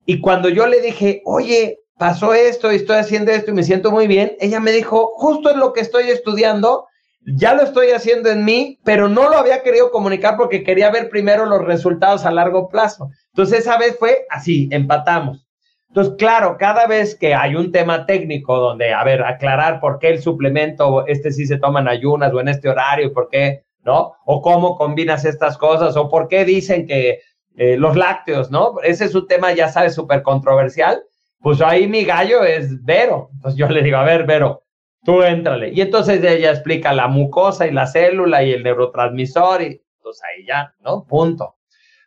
[0.06, 3.90] y cuando yo le dije, oye, pasó esto y estoy haciendo esto y me siento
[3.90, 6.86] muy bien, ella me dijo, justo es lo que estoy estudiando,
[7.20, 11.10] ya lo estoy haciendo en mí, pero no lo había querido comunicar porque quería ver
[11.10, 13.10] primero los resultados a largo plazo.
[13.34, 15.46] Entonces esa vez fue así, empatamos.
[15.90, 20.10] Entonces, claro, cada vez que hay un tema técnico donde, a ver, aclarar por qué
[20.10, 24.12] el suplemento, este sí se toma en ayunas o en este horario, por qué, ¿no?
[24.24, 27.18] O cómo combinas estas cosas, o por qué dicen que
[27.56, 28.76] eh, los lácteos, ¿no?
[28.84, 31.02] Ese es un tema, ya sabes, súper controversial.
[31.40, 33.30] Pues ahí mi gallo es Vero.
[33.34, 34.62] Entonces yo le digo, a ver, Vero,
[35.04, 35.70] tú éntrale.
[35.70, 40.46] Y entonces ella explica la mucosa y la célula y el neurotransmisor y pues ahí
[40.46, 41.04] ya, ¿no?
[41.04, 41.56] Punto.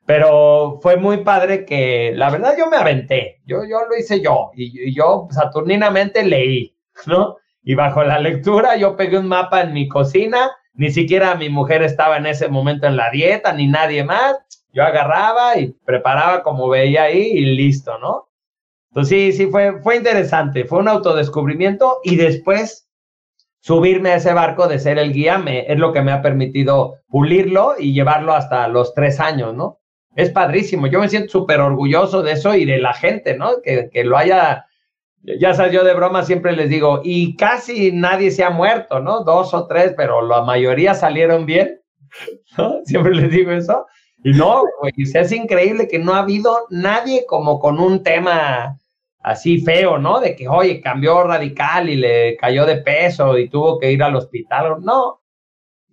[0.05, 3.41] Pero fue muy padre que, la verdad, yo me aventé.
[3.45, 4.51] Yo, yo lo hice yo.
[4.53, 7.37] Y, yo saturninamente leí, ¿no?
[7.63, 10.51] Y bajo la lectura yo pegué un mapa en mi cocina.
[10.73, 14.35] Ni siquiera mi mujer estaba en ese momento en la dieta, ni nadie más.
[14.73, 18.29] Yo agarraba y preparaba como veía ahí y listo, ¿no?
[18.89, 20.65] Entonces sí, sí, fue, fue interesante.
[20.65, 22.89] Fue un autodescubrimiento y después
[23.59, 26.95] subirme a ese barco de ser el guía me, es lo que me ha permitido
[27.07, 29.79] pulirlo y llevarlo hasta los tres años, ¿no?
[30.15, 30.87] Es padrísimo.
[30.87, 33.61] Yo me siento súper orgulloso de eso y de la gente, ¿no?
[33.63, 34.65] Que, lo haya,
[35.21, 39.23] ya sabes, yo de broma siempre les digo, y casi nadie se ha muerto, ¿no?
[39.23, 41.81] Dos o tres, pero la mayoría salieron bien,
[42.57, 42.81] ¿no?
[42.85, 43.85] Siempre les digo eso.
[44.23, 48.79] Y no, pues es increíble que no ha habido nadie como con un tema
[49.19, 50.19] así feo, ¿no?
[50.19, 54.15] De que, oye, cambió radical y le cayó de peso y tuvo que ir al
[54.15, 54.77] hospital.
[54.81, 55.21] No,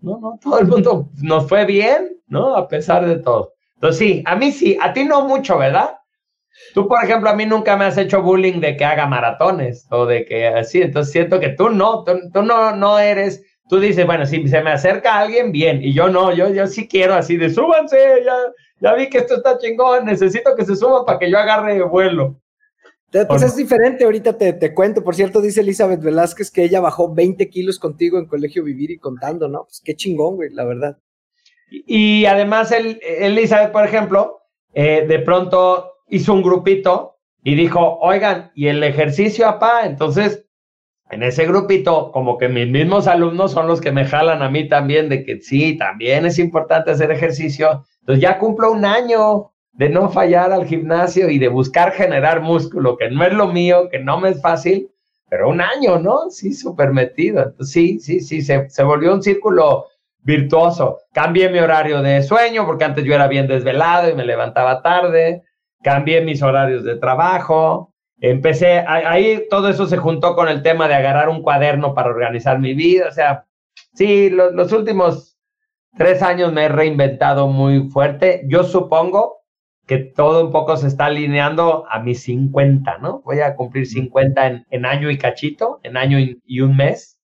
[0.01, 2.55] no, no, todo el mundo nos fue bien, ¿no?
[2.55, 3.55] A pesar de todo.
[3.81, 5.97] Entonces sí, a mí sí, a ti no mucho, ¿verdad?
[6.75, 10.05] Tú, por ejemplo, a mí nunca me has hecho bullying de que haga maratones o
[10.05, 14.27] de que así, entonces siento que tú no, tú, no, no eres, tú dices, bueno,
[14.27, 17.49] si se me acerca alguien, bien, y yo no, yo, yo sí quiero así de
[17.49, 18.37] súbanse, ya,
[18.81, 22.39] ya vi que esto está chingón, necesito que se suban para que yo agarre vuelo.
[23.29, 25.03] Pues es diferente, ahorita te, te, cuento.
[25.03, 28.99] Por cierto, dice Elizabeth Velázquez que ella bajó 20 kilos contigo en Colegio Vivir y
[28.99, 29.65] contando, ¿no?
[29.65, 30.97] Pues qué chingón, güey, la verdad.
[31.71, 34.41] Y, además, él, Elizabeth, por ejemplo,
[34.75, 39.87] eh, de pronto hizo un grupito y dijo, oigan, ¿y el ejercicio, apá?
[39.87, 40.45] Entonces,
[41.11, 44.69] en ese grupito, como que mis mismos alumnos son los que me jalan a mí
[44.69, 47.85] también de que sí, también es importante hacer ejercicio.
[48.01, 52.97] Entonces ya cumplo un año de no fallar al gimnasio y de buscar generar músculo,
[52.97, 54.89] que no es lo mío, que no me es fácil,
[55.29, 56.31] pero un año, ¿no?
[56.31, 57.55] Sí, súper metido.
[57.61, 59.87] Sí, sí, sí, se, se volvió un círculo
[60.23, 60.99] virtuoso.
[61.13, 65.43] Cambié mi horario de sueño porque antes yo era bien desvelado y me levantaba tarde.
[65.83, 67.95] Cambié mis horarios de trabajo.
[68.21, 72.59] Empecé, ahí todo eso se juntó con el tema de agarrar un cuaderno para organizar
[72.59, 73.09] mi vida.
[73.09, 73.47] O sea,
[73.95, 75.39] sí, los últimos
[75.97, 78.43] tres años me he reinventado muy fuerte.
[78.47, 79.39] Yo supongo
[79.87, 83.23] que todo un poco se está alineando a mis 50, ¿no?
[83.23, 87.20] Voy a cumplir 50 en, en año y cachito, en año y un mes.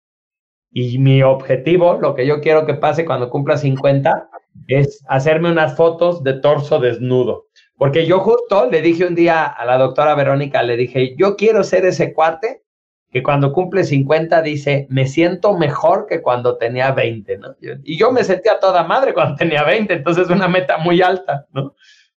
[0.78, 4.28] Y mi objetivo, lo que yo quiero que pase cuando cumpla 50,
[4.68, 7.46] es hacerme unas fotos de torso desnudo.
[7.78, 11.64] Porque yo justo le dije un día a la doctora Verónica, le dije, yo quiero
[11.64, 12.62] ser ese cuate
[13.10, 17.56] que cuando cumple 50 dice, me siento mejor que cuando tenía 20, ¿no?
[17.82, 21.46] Y yo me sentía toda madre cuando tenía 20, entonces es una meta muy alta,
[21.54, 21.74] ¿no?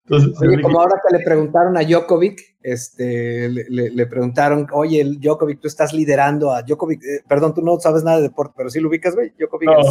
[0.10, 5.94] Oye, como ahora que le preguntaron a Djokovic, este, le, preguntaron, oye, Djokovic, tú estás
[5.94, 9.16] liderando a Djokovic, eh, perdón, tú no sabes nada de deporte, pero sí lo ubicas,
[9.16, 9.82] güey, Djokovic no.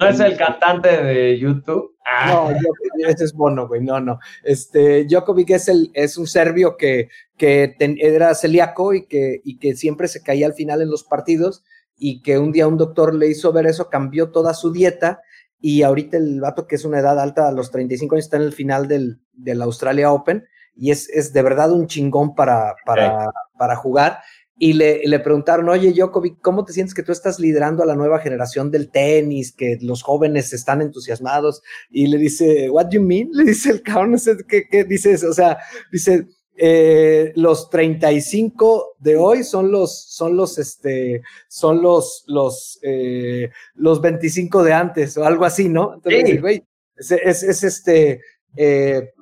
[0.00, 1.96] ¿No es el cantante de YouTube?
[2.04, 2.50] Ah.
[2.52, 4.18] No, ese es Bono, güey, no, no.
[4.42, 9.74] Este, Djokovic es, el, es un serbio que, que era celíaco y que, y que
[9.74, 11.64] siempre se caía al final en los partidos
[11.98, 15.20] y que un día un doctor le hizo ver eso, cambió toda su dieta
[15.60, 18.42] y ahorita el vato que es una edad alta, a los 35 años, está en
[18.42, 20.44] el final del, del Australia Open
[20.76, 24.18] y es, es, de verdad un chingón para, para, para jugar.
[24.58, 27.94] Y le, le, preguntaron, oye, Djokovic, ¿cómo te sientes que tú estás liderando a la
[27.94, 31.62] nueva generación del tenis, que los jóvenes están entusiasmados?
[31.90, 33.28] Y le dice, ¿What do you mean?
[33.32, 34.16] Le dice el cabrón,
[34.48, 35.24] ¿qué, qué dices?
[35.24, 35.58] O sea,
[35.92, 36.26] dice,
[36.58, 44.00] eh, los 35 de hoy son los, son los, este, son los, los, eh, los
[44.00, 45.94] 25 de antes o algo así, ¿no?
[45.94, 46.64] Entonces, güey,
[46.96, 48.22] es, es, este,
[48.56, 49.12] eh,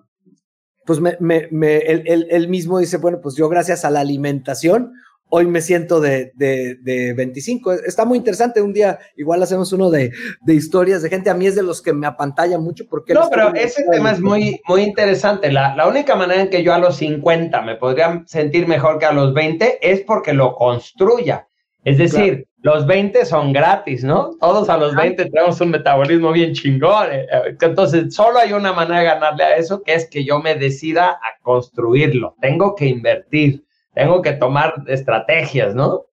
[0.87, 4.93] pues me, me, me él, él, mismo dice, bueno, pues yo gracias a la alimentación,
[5.29, 7.73] hoy me siento de, de, 25.
[7.73, 8.61] Está muy interesante.
[8.61, 10.13] Un día igual hacemos uno de,
[10.47, 11.31] historias de gente.
[11.31, 13.15] A mí es de los que me apantalla mucho porque...
[13.15, 15.51] No, pero ese tema es muy, muy interesante.
[15.51, 19.07] La, la, única manera en que yo a los 50 me podría sentir mejor que
[19.07, 21.49] a los 20 es porque lo construya.
[21.85, 24.31] Es decir, los 20 son gratis, ¿no?
[24.41, 27.13] Todos a los 20 tenemos un metabolismo bien chingón.
[27.13, 30.41] Eh, eh, entonces, solo hay una manera de ganarle a eso, que es que yo
[30.41, 32.37] me decida a construirlo.
[32.41, 33.65] Tengo que invertir,
[33.95, 36.07] tengo que tomar estrategias, ¿no?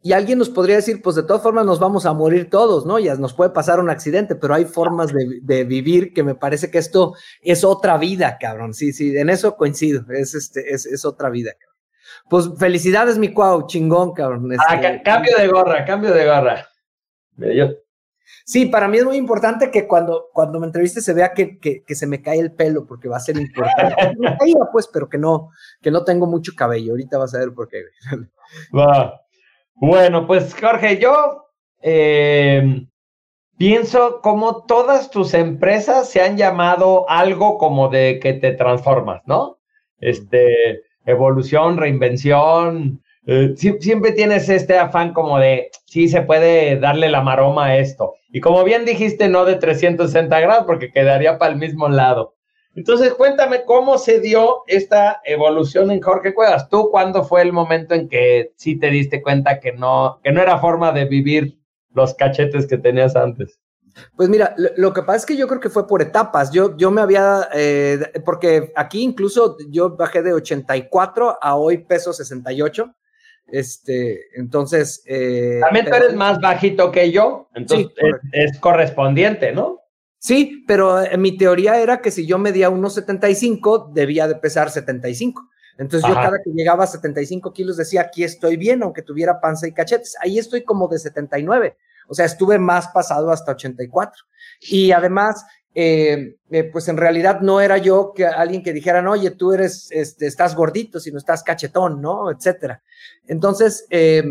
[0.00, 3.00] Y alguien nos podría decir, pues de todas formas nos vamos a morir todos, ¿no?
[3.00, 6.78] Ya nos puede pasar un accidente, pero hay formas de, vivir que me parece que
[6.78, 8.74] esto es otra vida, cabrón.
[8.74, 10.04] Sí, sí, en eso coincido.
[10.12, 11.68] Es, este, es, es otra vida, cabrón.
[12.30, 14.48] Pues felicidades, mi cuau, chingón, cabrón.
[14.52, 16.68] ah, este, cambio de gorra, cambio de gorra.
[18.44, 21.94] Sí, para mí es muy importante que cuando, cuando me entreviste se vea que, que,
[21.94, 23.94] se me cae el pelo, porque va a ser importante.
[24.18, 25.50] me caía, pues, pero que no,
[25.82, 26.92] que no tengo mucho cabello.
[26.92, 27.82] Ahorita vas a ver por qué.
[28.76, 29.20] Va.
[29.74, 31.46] Bueno, pues Jorge, yo
[31.82, 32.86] eh,
[33.56, 39.58] pienso como todas tus empresas se han llamado algo como de que te transformas, ¿no?
[40.00, 43.02] Este, evolución, reinvención.
[43.26, 48.14] Eh, siempre tienes este afán como de, sí, se puede darle la maroma a esto.
[48.30, 52.34] Y como bien dijiste, no de 360 grados, porque quedaría para el mismo lado.
[52.74, 56.68] Entonces, cuéntame cómo se dio esta evolución en Jorge Cuevas.
[56.68, 60.42] ¿Tú cuándo fue el momento en que sí te diste cuenta que no, que no
[60.42, 61.58] era forma de vivir
[61.92, 63.58] los cachetes que tenías antes?
[64.16, 66.52] Pues mira, lo, que pasa es que yo creo que fue por etapas.
[66.52, 72.12] Yo, yo me había, eh, porque aquí incluso yo bajé de 84 a hoy peso
[72.12, 72.94] 68.
[73.50, 75.02] Este, entonces.
[75.06, 77.88] Eh, También tú eres más bajito que yo, entonces
[78.32, 79.80] es, correspondiente, ¿no?
[80.18, 85.48] Sí, pero eh, mi teoría era que si yo medía 1,75, debía de pesar 75.
[85.78, 89.68] Entonces yo cada que llegaba a 75 kilos decía, aquí estoy bien, aunque tuviera panza
[89.68, 90.16] y cachetes.
[90.20, 91.76] Ahí estoy como de 79.
[92.08, 94.24] O sea, estuve más pasado hasta 84.
[94.60, 95.44] Y además,
[95.80, 99.92] eh, eh, pues en realidad no era yo que alguien que dijeran, oye, tú eres,
[99.92, 102.32] este, estás gordito, sino estás cachetón, ¿no?
[102.32, 102.82] Etcétera.
[103.28, 104.24] Entonces, eh,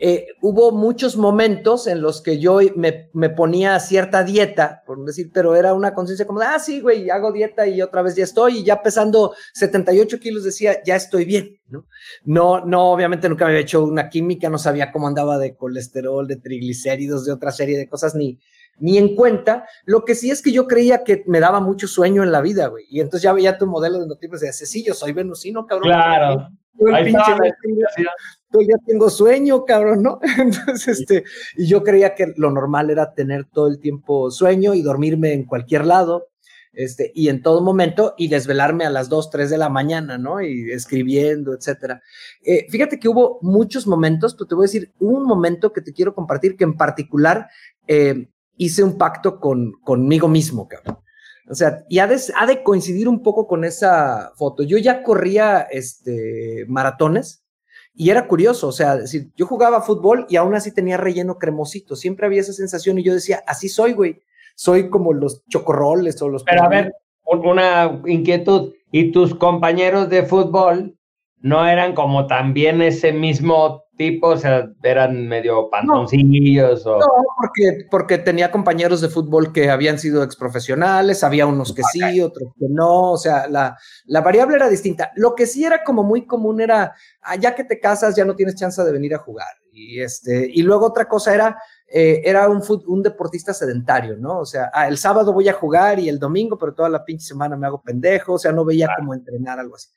[0.00, 5.54] eh, hubo muchos momentos en los que yo me, ponía cierta dieta, por decir, pero
[5.56, 8.64] era una conciencia como ah, sí, güey, hago dieta y otra vez ya estoy, y
[8.64, 11.84] ya pesando 78 kilos decía, ya estoy bien, ¿no?
[12.24, 16.36] No, no, obviamente nunca había hecho una química, no sabía cómo andaba de colesterol, de
[16.36, 18.38] triglicéridos, de otra serie de cosas, ni,
[18.80, 19.66] ni en cuenta.
[19.84, 22.68] Lo que sí es que yo creía que me daba mucho sueño en la vida,
[22.68, 25.66] güey, y entonces ya veía tu modelo de noticias y decía, sí, yo soy venusino,
[25.66, 25.90] cabrón.
[25.90, 26.48] Claro.
[26.92, 27.12] Ahí
[28.50, 30.20] todo el día tengo sueño, cabrón, ¿no?
[30.38, 31.24] Entonces, este,
[31.56, 35.44] y yo creía que lo normal era tener todo el tiempo sueño y dormirme en
[35.44, 36.28] cualquier lado,
[36.72, 40.40] este, y en todo momento, y desvelarme a las 2, 3 de la mañana, ¿no?
[40.40, 42.00] Y escribiendo, etcétera.
[42.44, 45.92] Eh, fíjate que hubo muchos momentos, pero te voy a decir un momento que te
[45.92, 47.48] quiero compartir que en particular
[47.86, 48.28] eh,
[48.58, 50.98] hice un pacto con, conmigo mismo, cabrón.
[51.48, 54.62] O sea, y ha de, ha de, coincidir un poco con esa foto.
[54.62, 57.42] Yo ya corría este, maratones
[57.94, 61.96] y era curioso, o sea, decir, yo jugaba fútbol y aún así tenía relleno cremosito.
[61.96, 64.20] Siempre había esa sensación y yo decía, así soy, güey.
[64.54, 66.44] Soy como los chocorroles o los.
[66.44, 66.92] Pero a ver,
[67.24, 68.74] una inquietud.
[68.90, 70.98] ¿Y tus compañeros de fútbol
[71.40, 74.28] no eran como también ese mismo tipo?
[74.28, 76.98] O sea, eran medio pantoncillos o.
[76.98, 82.20] No, porque, porque tenía compañeros de fútbol que habían sido exprofesionales, había unos que sí,
[82.22, 83.12] otros que no.
[83.12, 83.76] O sea, la,
[84.06, 85.10] la variable era distinta.
[85.16, 88.34] Lo que sí era como muy común era, ah, ya que te casas, ya no
[88.34, 89.48] tienes chance de venir a jugar.
[89.72, 94.38] Y, este, y luego otra cosa era, eh, era un, un deportista sedentario, ¿no?
[94.38, 97.26] O sea, ah, el sábado voy a jugar y el domingo, pero toda la pinche
[97.26, 99.88] semana me hago pendejo, o sea, no veía cómo entrenar, algo así.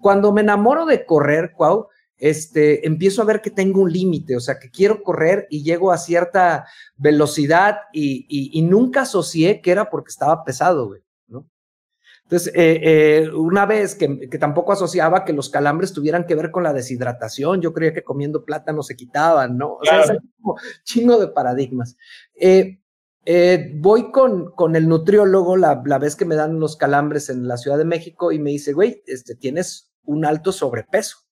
[0.00, 1.88] Cuando me enamoro de correr, Cuau,
[2.18, 5.92] este, empiezo a ver que tengo un límite, o sea, que quiero correr y llego
[5.92, 6.66] a cierta
[6.96, 11.48] velocidad y, y, nunca asocié que era porque estaba pesado, güey, ¿no?
[12.24, 16.50] Entonces, eh, eh, una vez que, que, tampoco asociaba que los calambres tuvieran que ver
[16.50, 19.74] con la deshidratación, yo creía que comiendo plátano se quitaban, ¿no?
[19.74, 21.96] O sea, es como chingo de paradigmas.
[22.34, 22.80] Eh,
[23.76, 27.58] voy con, con el nutriólogo la, la, vez que me dan los calambres en la
[27.58, 31.27] Ciudad de México y me dice, güey, este, tienes un alto sobrepeso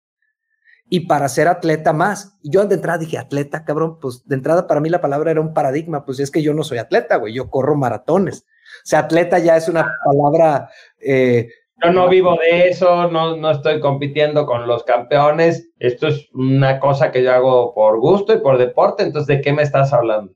[0.88, 2.38] y para ser atleta más.
[2.42, 5.40] Y yo de entrada dije, atleta, cabrón, pues de entrada para mí la palabra era
[5.40, 8.46] un paradigma, pues es que yo no soy atleta, güey, yo corro maratones.
[8.84, 10.68] O sea, atleta ya es una palabra...
[11.00, 11.48] Eh,
[11.84, 16.80] yo no vivo de eso, no, no estoy compitiendo con los campeones, esto es una
[16.80, 20.32] cosa que yo hago por gusto y por deporte, entonces, ¿de qué me estás hablando?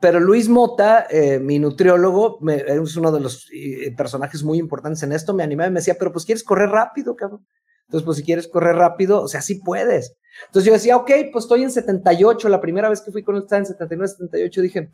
[0.00, 5.12] Pero Luis Mota, eh, mi nutriólogo, es uno de los eh, personajes muy importantes en
[5.12, 7.46] esto, me animaba y me decía, pero pues quieres correr rápido, cabrón.
[7.90, 10.16] Entonces, pues si quieres correr rápido, o sea, sí puedes.
[10.46, 13.42] Entonces yo decía, ok, pues estoy en 78, la primera vez que fui con él
[13.42, 14.90] estaba en 79, 78, dije,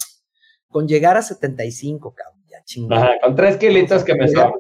[0.70, 3.10] con llegar a 75, cabrón, ya chingada.
[3.22, 4.54] con tres kilitos que me sobran.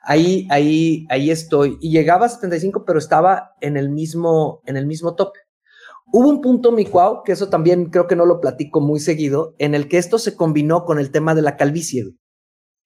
[0.00, 1.76] Ahí, ahí, ahí estoy.
[1.80, 5.40] Y llegaba a 75, pero estaba en el mismo, en el mismo tope.
[6.12, 9.56] Hubo un punto, mi cuau, que eso también creo que no lo platico muy seguido,
[9.58, 12.04] en el que esto se combinó con el tema de la calvicie.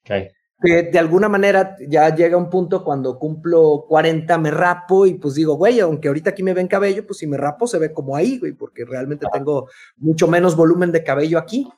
[0.06, 0.30] Okay
[0.62, 5.34] que de alguna manera ya llega un punto cuando cumplo 40, me rapo y pues
[5.34, 8.16] digo, güey, aunque ahorita aquí me ven cabello, pues si me rapo se ve como
[8.16, 11.68] ahí, güey, porque realmente tengo mucho menos volumen de cabello aquí.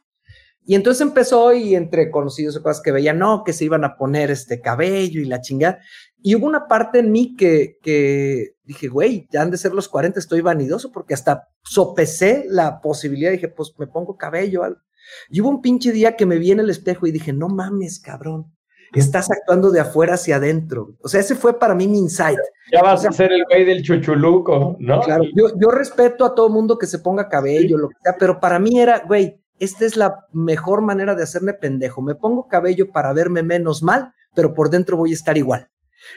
[0.67, 3.97] Y entonces empezó y entre conocidos y cosas que veía, no, que se iban a
[3.97, 5.81] poner este cabello y la chingada.
[6.23, 9.89] Y hubo una parte en mí que, que dije, güey, ya han de ser los
[9.89, 14.63] 40, estoy vanidoso porque hasta sopesé la posibilidad, dije, pues me pongo cabello.
[14.65, 14.81] Algo.
[15.29, 18.01] Y hubo un pinche día que me vi en el espejo y dije, no mames,
[18.01, 18.55] cabrón
[19.01, 20.95] estás actuando de afuera hacia adentro.
[21.03, 22.39] O sea, ese fue para mí mi insight.
[22.73, 25.01] Ya vas a ser el güey del chuchuluco, ¿no?
[25.01, 28.41] Claro, yo, yo respeto a todo mundo que se ponga cabello, lo que sea, pero
[28.41, 32.03] para mí era, güey, esta es la mejor manera de hacerme pendejo.
[32.03, 35.69] Me pongo cabello para verme menos mal, pero por dentro voy a estar igual.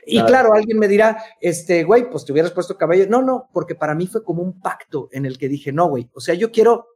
[0.05, 3.05] Y claro, alguien me dirá, este, güey, pues te hubieras puesto cabello.
[3.09, 6.09] No, no, porque para mí fue como un pacto en el que dije, no, güey,
[6.13, 6.87] o sea, yo quiero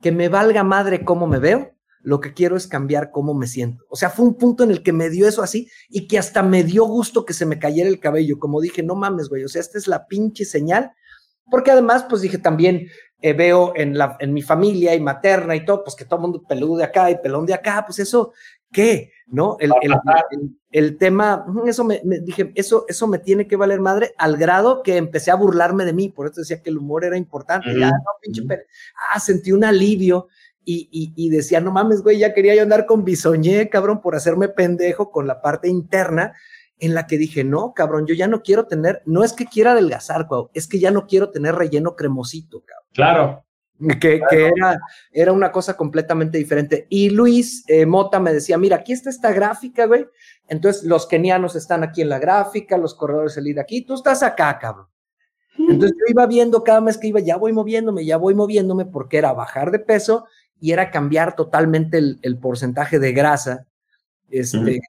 [0.00, 1.72] que me valga madre cómo me veo,
[2.02, 3.84] lo que quiero es cambiar cómo me siento.
[3.88, 6.42] O sea, fue un punto en el que me dio eso así y que hasta
[6.42, 8.38] me dio gusto que se me cayera el cabello.
[8.38, 10.92] Como dije, no mames, güey, o sea, esta es la pinche señal.
[11.50, 12.88] Porque además, pues dije también,
[13.20, 16.42] eh, veo en, la, en mi familia y materna y todo, pues que todo mundo
[16.48, 18.32] peludo de acá y pelón de acá, pues eso,
[18.70, 19.10] ¿qué?
[19.26, 19.56] ¿No?
[19.58, 19.72] El,
[20.70, 24.96] el, tema, eso me, dije, eso, eso me tiene que valer madre al grado que
[24.96, 27.76] empecé a burlarme de mí, por eso decía que el humor era importante.
[27.76, 28.42] Ya, no, pinche,
[29.12, 30.28] ah, sentí un alivio
[30.70, 35.10] y, decía, no mames, güey, ya quería yo andar con bisoñé, cabrón, por hacerme pendejo
[35.10, 36.34] con la parte interna
[36.78, 39.72] en la que dije, no, cabrón, yo ya no quiero tener, no es que quiera
[39.72, 42.88] adelgazar, es que ya no quiero tener relleno cremosito, cabrón.
[42.92, 43.44] Claro.
[44.00, 44.78] Que, era,
[45.12, 46.86] era una cosa completamente diferente.
[46.90, 50.04] Y Luis eh, Mota me decía, mira, aquí está esta gráfica, güey.
[50.48, 54.58] Entonces los kenianos están aquí en la gráfica, los corredores de aquí, tú estás acá,
[54.58, 54.88] cabrón.
[55.56, 59.18] Entonces yo iba viendo cada mes que iba, ya voy moviéndome, ya voy moviéndome, porque
[59.18, 60.26] era bajar de peso
[60.60, 63.66] y era cambiar totalmente el, porcentaje de grasa.
[64.30, 64.80] Este,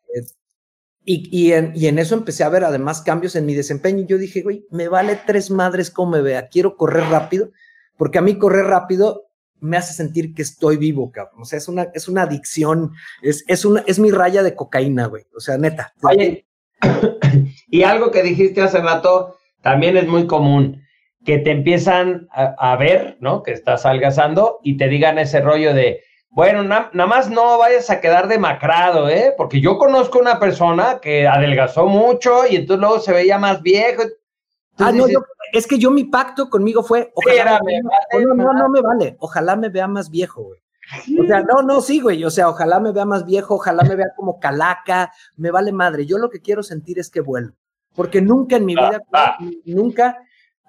[1.06, 4.02] y, y, en, y, en, eso empecé a ver además cambios en mi desempeño.
[4.02, 7.52] Y yo dije, güey, me vale tres madres como me vea, quiero correr rápido,
[7.98, 9.30] porque a mí correr rápido
[9.62, 11.42] me hace sentir que estoy vivo, cabrón.
[11.42, 15.06] O sea, es una, es una adicción, es, es, una, es mi raya de cocaína,
[15.08, 15.26] güey.
[15.36, 15.94] O sea, neta.
[16.02, 16.48] Oye,
[17.68, 20.79] y algo que dijiste hace rato también es muy común
[21.26, 23.44] que te empiezan a, ver, ¿no?
[23.44, 28.00] Que estás algazando y te digan ese rollo de, bueno, nada más no vayas a
[28.00, 29.34] quedar demacrado, ¿eh?
[29.38, 34.04] Porque yo conozco una persona que adelgazó mucho y entonces luego se veía más viejo.
[34.78, 35.06] ah, no,
[35.52, 37.60] es que yo mi pacto conmigo fue, ojalá
[38.14, 40.60] no, no, no me vale, ojalá me vea más viejo, güey.
[41.22, 42.24] O sea, no, no, sí, güey.
[42.24, 46.06] O sea, ojalá me vea más viejo, ojalá me vea como calaca, me vale madre.
[46.06, 47.56] Yo lo que quiero sentir es que vuelvo.
[47.96, 49.46] Porque nunca en mi vida, ah, ah.
[49.66, 50.18] nunca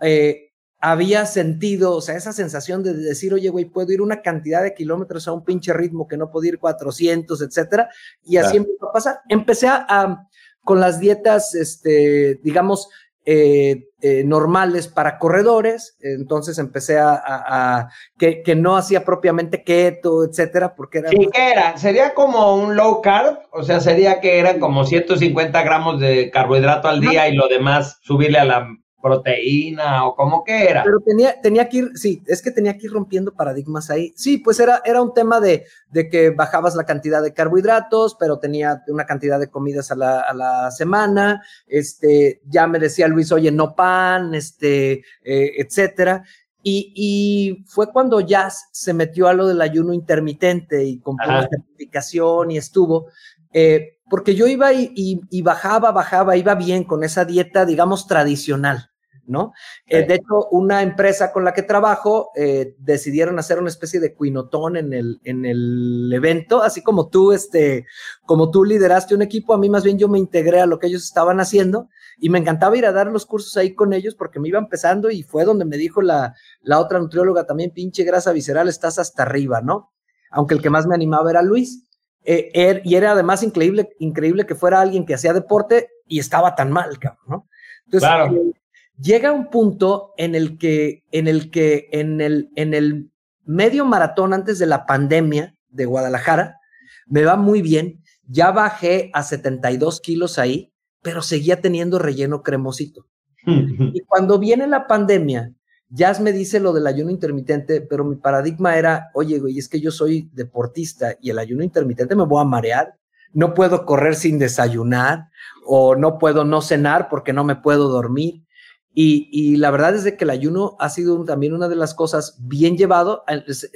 [0.01, 4.63] eh, había sentido, o sea, esa sensación de decir, oye, güey, puedo ir una cantidad
[4.63, 7.91] de kilómetros a un pinche ritmo que no puedo ir 400, etcétera,
[8.25, 9.21] y así empezó a pasar.
[9.29, 10.27] Empecé a,
[10.65, 12.89] con las dietas, este, digamos,
[13.27, 17.89] eh, eh, normales para corredores, entonces empecé a,
[18.19, 21.11] que, que, no hacía propiamente keto, etcétera, porque era...
[21.11, 21.77] ¿qué era?
[21.77, 23.41] ¿Sería como un low carb?
[23.53, 27.99] O sea, sería que eran como 150 gramos de carbohidrato al día y lo demás
[28.01, 28.69] subirle a la
[29.01, 30.83] proteína o como que era.
[30.85, 34.13] Pero tenía, tenía que ir, sí, es que tenía que ir rompiendo paradigmas ahí.
[34.17, 38.39] Sí, pues era, era un tema de, de que bajabas la cantidad de carbohidratos, pero
[38.39, 41.43] tenía una cantidad de comidas a la, a la semana.
[41.67, 46.25] Este, ya me decía Luis, oye, no pan, este, eh, etcétera.
[46.63, 51.49] Y, y, fue cuando Jazz se metió a lo del ayuno intermitente y compró la
[51.49, 53.07] certificación y estuvo.
[53.53, 54.93] Eh, porque yo iba y,
[55.31, 58.91] y, bajaba, bajaba, iba bien con esa dieta, digamos, tradicional.
[59.27, 59.53] ¿no?
[59.87, 64.13] Eh, de hecho, una empresa con la que trabajo eh, decidieron hacer una especie de
[64.13, 67.87] cuinotón en el, en el evento, así como tú, este,
[68.27, 70.89] como tú lideraste un equipo, a mí más bien yo me integré a lo que
[70.89, 71.89] ellos estaban haciendo
[72.19, 75.11] y me encantaba ir a dar los cursos ahí con ellos porque me iba empezando
[75.11, 79.23] y fue donde me dijo la, la otra nutrióloga también, pinche grasa visceral, estás hasta
[79.23, 79.93] arriba, ¿no?
[80.33, 81.87] Aunque el que más me animaba era Luis.
[82.25, 86.55] Eh, er, y era además increíble, increíble que fuera alguien que hacía deporte y estaba
[86.55, 87.49] tan mal, cabrón, ¿no?
[87.87, 88.53] Entonces, claro
[89.01, 93.11] llega un punto en el que, en el que, en el, en el
[93.45, 96.59] medio maratón antes de la pandemia de Guadalajara,
[97.07, 98.03] me va muy bien.
[98.27, 103.07] Ya bajé a 72 kilos ahí, pero seguía teniendo relleno cremosito.
[103.47, 105.53] y cuando viene la pandemia,
[105.91, 109.81] Jazz me dice lo del ayuno intermitente, pero mi paradigma era, oye, güey, es que
[109.81, 112.95] yo soy deportista y el ayuno intermitente me voy a marear.
[113.33, 115.29] No puedo correr sin desayunar
[115.67, 118.45] o no puedo no cenar porque no me puedo dormir.
[118.93, 122.77] Y, la verdad es que el ayuno ha sido también una de las cosas bien
[122.77, 123.25] llevado.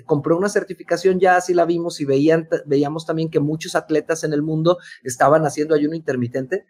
[0.07, 4.33] Compré una certificación, ya así la vimos y veían, veíamos también que muchos atletas en
[4.33, 6.67] el mundo estaban haciendo ayuno intermitente.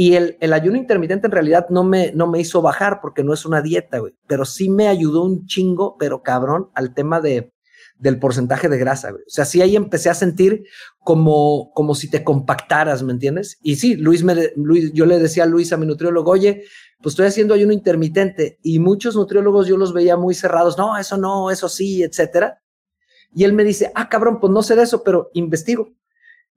[0.00, 3.34] Y el, el, ayuno intermitente en realidad no me, no me hizo bajar porque no
[3.34, 7.52] es una dieta, güey, pero sí me ayudó un chingo, pero cabrón, al tema de,
[7.98, 9.22] del porcentaje de grasa, güey.
[9.22, 10.62] O sea, sí ahí empecé a sentir
[11.00, 13.58] como, como si te compactaras, ¿me entiendes?
[13.60, 16.62] Y sí, Luis, me, Luis, yo le decía a Luis, a mi nutriólogo, oye,
[17.02, 21.16] pues estoy haciendo ayuno intermitente y muchos nutriólogos yo los veía muy cerrados, no, eso
[21.16, 22.62] no, eso sí, etcétera.
[23.34, 25.92] Y él me dice, ah, cabrón, pues no sé de eso, pero investigo.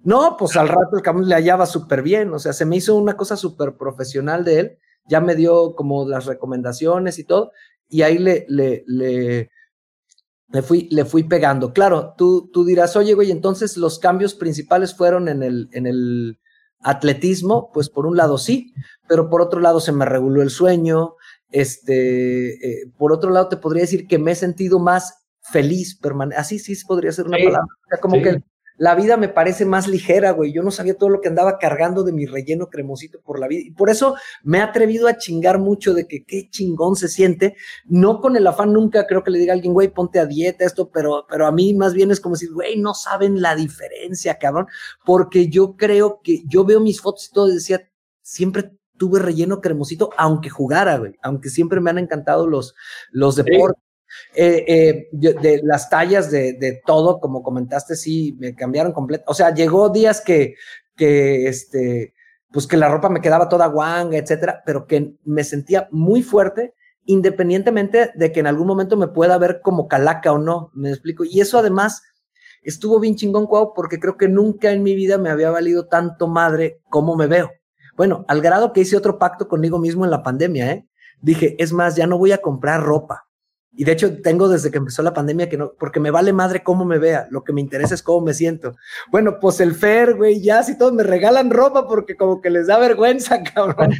[0.03, 2.95] No, pues al rato el cabrón le hallaba súper bien, o sea, se me hizo
[2.95, 4.77] una cosa súper profesional de él,
[5.07, 7.51] ya me dio como las recomendaciones y todo,
[7.87, 9.49] y ahí le, le, le,
[10.51, 11.73] le fui, le fui pegando.
[11.73, 16.39] Claro, tú, tú dirás, oye, güey, entonces los cambios principales fueron en el, en el
[16.79, 18.73] atletismo, pues por un lado sí,
[19.07, 21.15] pero por otro lado se me reguló el sueño,
[21.49, 25.99] este, eh, por otro lado te podría decir que me he sentido más feliz,
[26.35, 28.43] así sí podría ser una palabra, o sea, como que
[28.81, 30.51] la vida me parece más ligera, güey.
[30.51, 33.61] Yo no sabía todo lo que andaba cargando de mi relleno cremosito por la vida.
[33.63, 37.55] Y por eso me he atrevido a chingar mucho de que qué chingón se siente.
[37.85, 40.65] No con el afán nunca creo que le diga a alguien, güey, ponte a dieta
[40.65, 44.39] esto, pero, pero a mí más bien es como decir, güey, no saben la diferencia,
[44.39, 44.65] cabrón.
[45.05, 47.87] Porque yo creo que yo veo mis fotos y todo y decía,
[48.23, 52.73] siempre tuve relleno cremosito, aunque jugara, güey, aunque siempre me han encantado los,
[53.11, 53.90] los deportes.
[54.33, 59.25] Eh, eh, de, las tallas de, todo, como comentaste, sí, me cambiaron completo.
[59.27, 60.55] O sea, llegó días que,
[60.95, 62.13] que este,
[62.51, 66.73] pues que la ropa me quedaba toda guanga, etcétera, pero que me sentía muy fuerte,
[67.05, 71.23] independientemente de que en algún momento me pueda ver como calaca o no, me explico.
[71.25, 72.03] Y eso además
[72.61, 76.27] estuvo bien chingón, Cuau, porque creo que nunca en mi vida me había valido tanto
[76.27, 77.51] madre como me veo.
[77.97, 80.87] Bueno, al grado que hice otro pacto conmigo mismo en la pandemia, ¿eh?
[81.21, 83.27] Dije, es más, ya no voy a comprar ropa.
[83.73, 86.61] Y de hecho tengo desde que empezó la pandemia que no, porque me vale madre
[86.61, 88.75] cómo me vea, lo que me interesa es cómo me siento.
[89.11, 92.67] Bueno, pues el Fer, güey, ya si todos me regalan ropa porque como que les
[92.67, 93.93] da vergüenza, cabrón.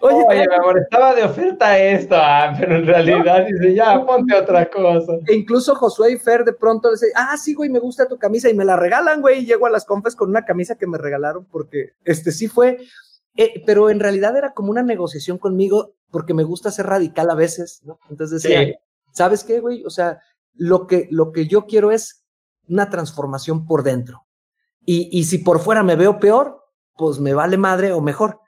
[0.00, 4.68] Oye, mi amor, estaba de oferta esto, ah, pero en realidad dice, ya, ponte otra
[4.68, 5.14] cosa.
[5.26, 8.18] E incluso Josué y Fer de pronto le dicen, ah, sí, güey, me gusta tu
[8.18, 10.88] camisa y me la regalan, güey, y llego a las confes con una camisa que
[10.88, 12.78] me regalaron porque este sí fue,
[13.36, 17.34] eh, pero en realidad era como una negociación conmigo porque me gusta ser radical a
[17.34, 17.98] veces, ¿no?
[18.08, 18.78] Entonces decía,
[19.10, 19.84] ¿sabes qué, güey?
[19.84, 20.20] O sea,
[20.52, 22.24] lo que, lo que yo quiero es
[22.68, 24.24] una transformación por dentro.
[24.86, 26.62] Y, y si por fuera me veo peor,
[26.96, 28.38] pues me vale madre o mejor.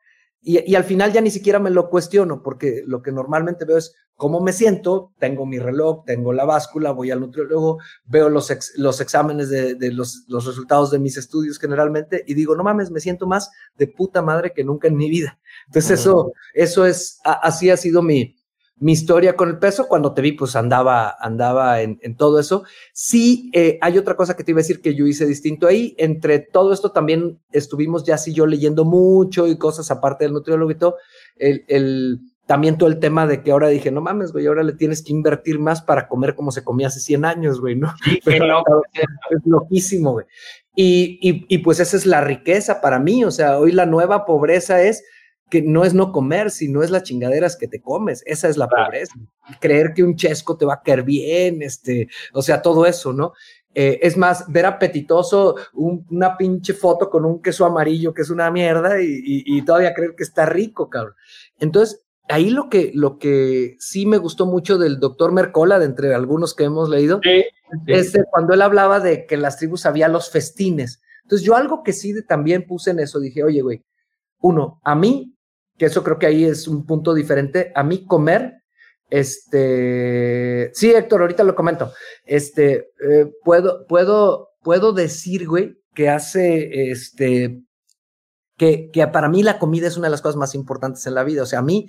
[0.48, 3.96] Y, al final ya ni siquiera me lo cuestiono, porque lo que normalmente veo es
[4.14, 9.00] cómo me siento, tengo mi reloj, tengo la báscula, voy al nutriólogo, veo los, los
[9.00, 13.26] exámenes de, los, los, resultados de mis estudios generalmente y digo, no mames, me siento
[13.26, 15.40] más de puta madre que nunca en mi vida.
[15.66, 18.36] Entonces eso, eso es, así ha sido mi,
[18.78, 22.64] mi historia con el peso, cuando te vi, pues andaba, andaba en, todo eso.
[22.92, 25.94] Sí, eh, hay otra cosa que te iba a decir que yo hice distinto ahí.
[25.98, 30.70] Entre todo esto también estuvimos ya así yo leyendo mucho y cosas aparte del nutriólogo
[30.70, 30.96] y todo.
[31.36, 34.74] El, el, también todo el tema de que ahora dije, no mames, güey, ahora le
[34.74, 37.94] tienes que invertir más para comer como se comía hace 100 años, güey, ¿no?
[38.04, 40.26] Sí, es loquísimo, güey.
[40.74, 44.26] Y, y, y pues esa es la riqueza para mí, o sea, hoy la nueva
[44.26, 45.02] pobreza es
[45.48, 48.22] que no es no comer, sino es las chingaderas que te comes.
[48.26, 49.14] Esa es la pobreza.
[49.60, 53.32] Creer que un chesco te va a caer bien, este, o sea, todo eso, ¿no?
[53.74, 58.50] Eh, es más, ver apetitoso una pinche foto con un queso amarillo que es una
[58.50, 61.14] mierda y, todavía creer que está rico, cabrón.
[61.60, 66.14] Entonces, ahí lo que, lo que sí me gustó mucho del doctor Mercola, de entre
[66.14, 67.20] algunos que hemos leído,
[67.86, 71.02] es cuando él hablaba de que las tribus había los festines.
[71.24, 73.84] Entonces, yo algo que sí también puse en eso, dije, oye, güey,
[74.40, 75.35] uno, a mí
[75.78, 77.72] que eso creo que ahí es un punto diferente.
[77.74, 78.54] A mí comer,
[79.10, 81.92] este, sí, Héctor, ahorita lo comento.
[82.24, 87.62] Este, eh, puedo, puedo, puedo decir, güey, que hace, este,
[88.56, 91.24] que, que, para mí la comida es una de las cosas más importantes en la
[91.24, 91.42] vida.
[91.42, 91.88] O sea, a mí,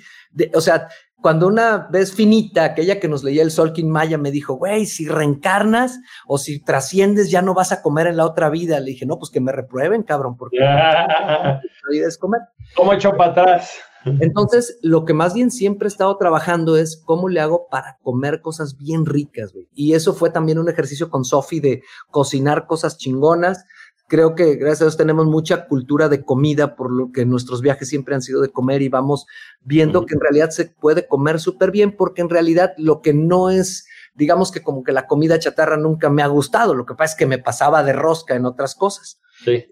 [0.53, 0.89] o sea,
[1.21, 5.07] cuando una vez finita, aquella que nos leía el Solkin Maya me dijo, güey, si
[5.07, 8.79] reencarnas o si trasciendes, ya no vas a comer en la otra vida.
[8.79, 12.41] Le dije, no, pues que me reprueben, cabrón, porque la vida es comer.
[12.75, 13.79] ¿Cómo hecho para atrás?
[14.19, 18.41] Entonces, lo que más bien siempre he estado trabajando es cómo le hago para comer
[18.41, 19.67] cosas bien ricas, güey.
[19.73, 23.65] Y eso fue también un ejercicio con Sofi de cocinar cosas chingonas,
[24.07, 27.89] creo que gracias a Dios tenemos mucha cultura de comida, por lo que nuestros viajes
[27.89, 29.25] siempre han sido de comer y vamos
[29.61, 33.49] viendo que en realidad se puede comer súper bien, porque en realidad lo que no
[33.49, 33.85] es,
[34.15, 37.19] digamos que como que la comida chatarra nunca me ha gustado, lo que pasa es
[37.19, 39.19] que me pasaba de rosca en otras cosas.
[39.43, 39.65] Sí.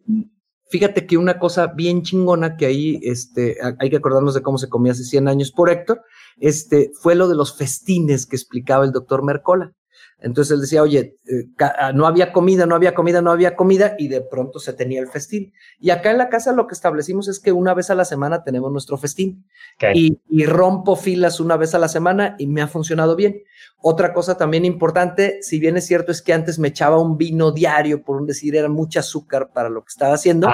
[0.68, 4.68] Fíjate que una cosa bien chingona que ahí este, hay que acordarnos de cómo se
[4.68, 6.02] comía hace 100 años por Héctor,
[6.38, 9.72] este, fue lo de los festines que explicaba el doctor Mercola.
[10.20, 13.96] Entonces él decía, oye, eh, ah, no había comida, no había comida, no había comida,
[13.98, 15.54] y de pronto se tenía el festín.
[15.80, 18.44] Y acá en la casa lo que establecimos es que una vez a la semana
[18.44, 19.46] tenemos nuestro festín.
[19.94, 23.44] Y, y, rompo filas una vez a la semana y me ha funcionado bien.
[23.82, 27.52] Otra cosa también importante, si bien es cierto, es que antes me echaba un vino
[27.52, 30.50] diario, por un decir, era mucho azúcar para lo que estaba haciendo.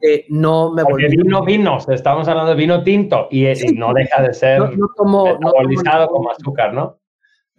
[0.00, 1.08] Eh, no me volví.
[1.08, 3.44] Vino, vino, estamos hablando de vino tinto y,
[3.74, 7.01] no deja de ser no, tomo, como azúcar, ¿no?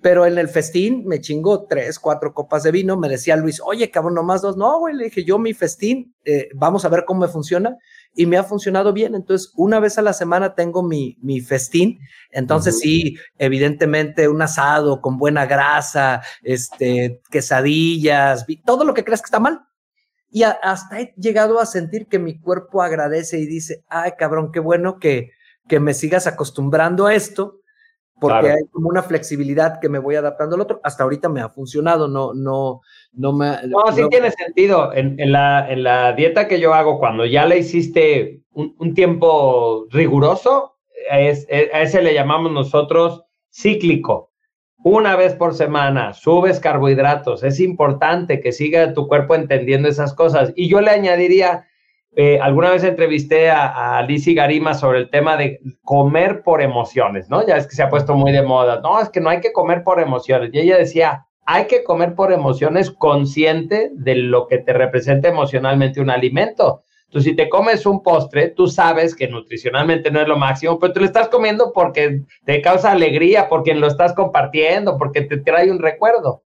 [0.04, 2.98] Pero en el festín me chingó tres, cuatro copas de vino.
[2.98, 4.58] Me decía Luis, oye, cabrón, nomás dos.
[4.58, 7.78] No, güey, le dije, yo mi festín, eh, vamos a ver cómo me funciona.
[8.14, 9.16] Y me ha funcionado bien.
[9.16, 12.00] Entonces, una vez a la semana tengo mi, mi festín.
[12.32, 19.28] Entonces, sí, evidentemente, un asado con buena grasa, este, quesadillas, todo lo que creas que
[19.28, 19.62] está mal.
[20.30, 24.60] Y hasta he llegado a sentir que mi cuerpo agradece y dice, ay, cabrón, qué
[24.60, 25.32] bueno que,
[25.70, 27.63] que me sigas acostumbrando a esto
[28.28, 30.80] porque hay como una flexibilidad que me voy adaptando al otro.
[30.84, 33.58] Hasta ahorita me ha funcionado, no, no, no me...
[33.68, 34.94] No, sí tiene sentido.
[34.94, 38.94] En, en, la, en, la, dieta que yo hago, cuando ya la hiciste un, un
[38.94, 40.78] tiempo riguroso,
[41.12, 44.32] es, a ese le llamamos nosotros cíclico.
[44.84, 47.44] Una vez por semana, subes carbohidratos.
[47.44, 50.52] Es importante que siga tu cuerpo entendiendo esas cosas.
[50.56, 51.68] Y yo le añadiría
[52.16, 57.46] eh, alguna vez entrevisté a, a Garima sobre el tema de comer por emociones, ¿no?
[57.46, 58.82] Ya es que se ha puesto muy de moda.
[58.82, 60.52] No, es que no hay que comer por emociones.
[60.54, 66.02] Y ella decía, hay que comer por emociones consciente de lo que te representa emocionalmente
[66.02, 66.84] un alimento.
[67.06, 70.94] Entonces, si te comes un postre, tú sabes que nutricionalmente no es lo máximo, pero
[70.94, 75.70] te lo estás comiendo porque te causa alegría, porque lo estás compartiendo, porque te trae
[75.70, 76.44] un recuerdo.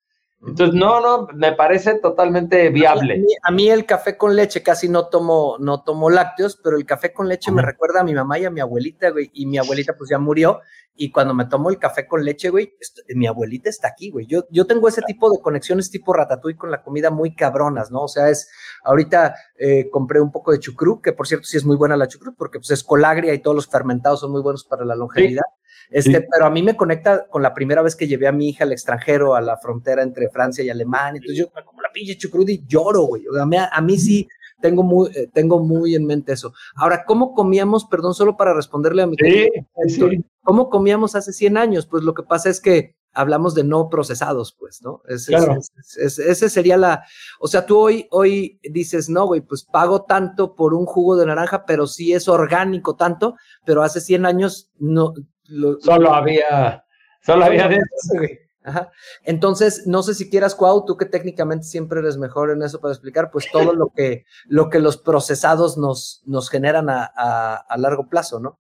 [0.47, 3.25] Entonces, no, no, me parece totalmente viable.
[3.43, 7.13] A mí, el café con leche casi no tomo, no tomo lácteos, pero el café
[7.13, 9.97] con leche me recuerda a mi mamá y a mi abuelita, güey, y mi abuelita
[9.97, 10.61] pues ya murió,
[10.95, 12.73] y cuando me tomo el café con leche, güey,
[13.15, 14.27] mi abuelita está aquí, güey.
[14.27, 18.03] Yo, yo tengo ese tipo de conexiones tipo ratatouille con la comida muy cabronas, ¿no?
[18.03, 18.51] O sea, es,
[18.83, 22.09] ahorita eh, compré un poco de chucrú, que por cierto sí es muy buena la
[22.09, 25.45] chucrú, porque pues es colagria y todos los fermentados son muy buenos para la longevidad.
[25.91, 28.65] Este, pero a mí me conecta con la primera vez que llevé a mi hija
[28.65, 31.19] al extranjero, a la frontera entre Francia y Alemania.
[31.21, 33.25] Entonces yo como la pinche chucrut y lloro, güey.
[33.41, 34.29] a, mí, a mí sí
[34.61, 36.53] tengo muy, eh, tengo muy en mente eso.
[36.75, 41.87] Ahora, ¿cómo comíamos, perdón, solo para responderle a mi sí, ¿cómo comíamos hace 100 años?
[41.87, 45.03] Pues lo que pasa es que hablamos de no procesados, pues, ¿no?
[45.09, 45.59] Ese, claro.
[45.97, 47.05] ese sería la,
[47.41, 51.27] o sea, tú hoy, hoy dices, no, güey, pues pago tanto por un jugo de
[51.27, 55.15] naranja, pero sí es orgánico tanto, pero hace 100 años no,
[55.81, 56.85] solo había,
[57.23, 57.79] solo había de
[58.67, 58.91] Ajá.
[59.23, 62.93] Entonces, no sé si quieras, Cuau, tú que técnicamente siempre eres mejor en eso para
[62.93, 68.09] explicar, pues todo lo que, lo que los procesados nos, nos generan a, a, largo
[68.09, 68.59] plazo, ¿no?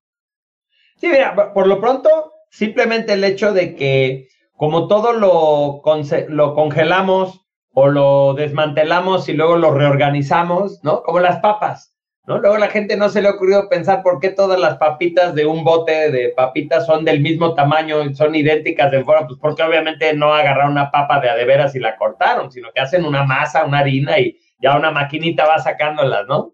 [0.97, 2.09] Sí, mira, por lo pronto,
[2.51, 5.83] simplemente el hecho de que como todo lo,
[6.29, 7.41] lo congelamos
[7.73, 11.03] o lo desmantelamos y luego lo reorganizamos, ¿no?
[11.03, 11.96] Como las papas.
[12.27, 12.39] ¿No?
[12.39, 15.47] Luego la gente no se le ha ocurrido pensar por qué todas las papitas de
[15.47, 20.13] un bote de papitas son del mismo tamaño, son idénticas de fuera, pues porque obviamente
[20.15, 23.79] no agarraron una papa de adeveras y la cortaron, sino que hacen una masa, una
[23.79, 26.53] harina y ya una maquinita va sacándolas, ¿no?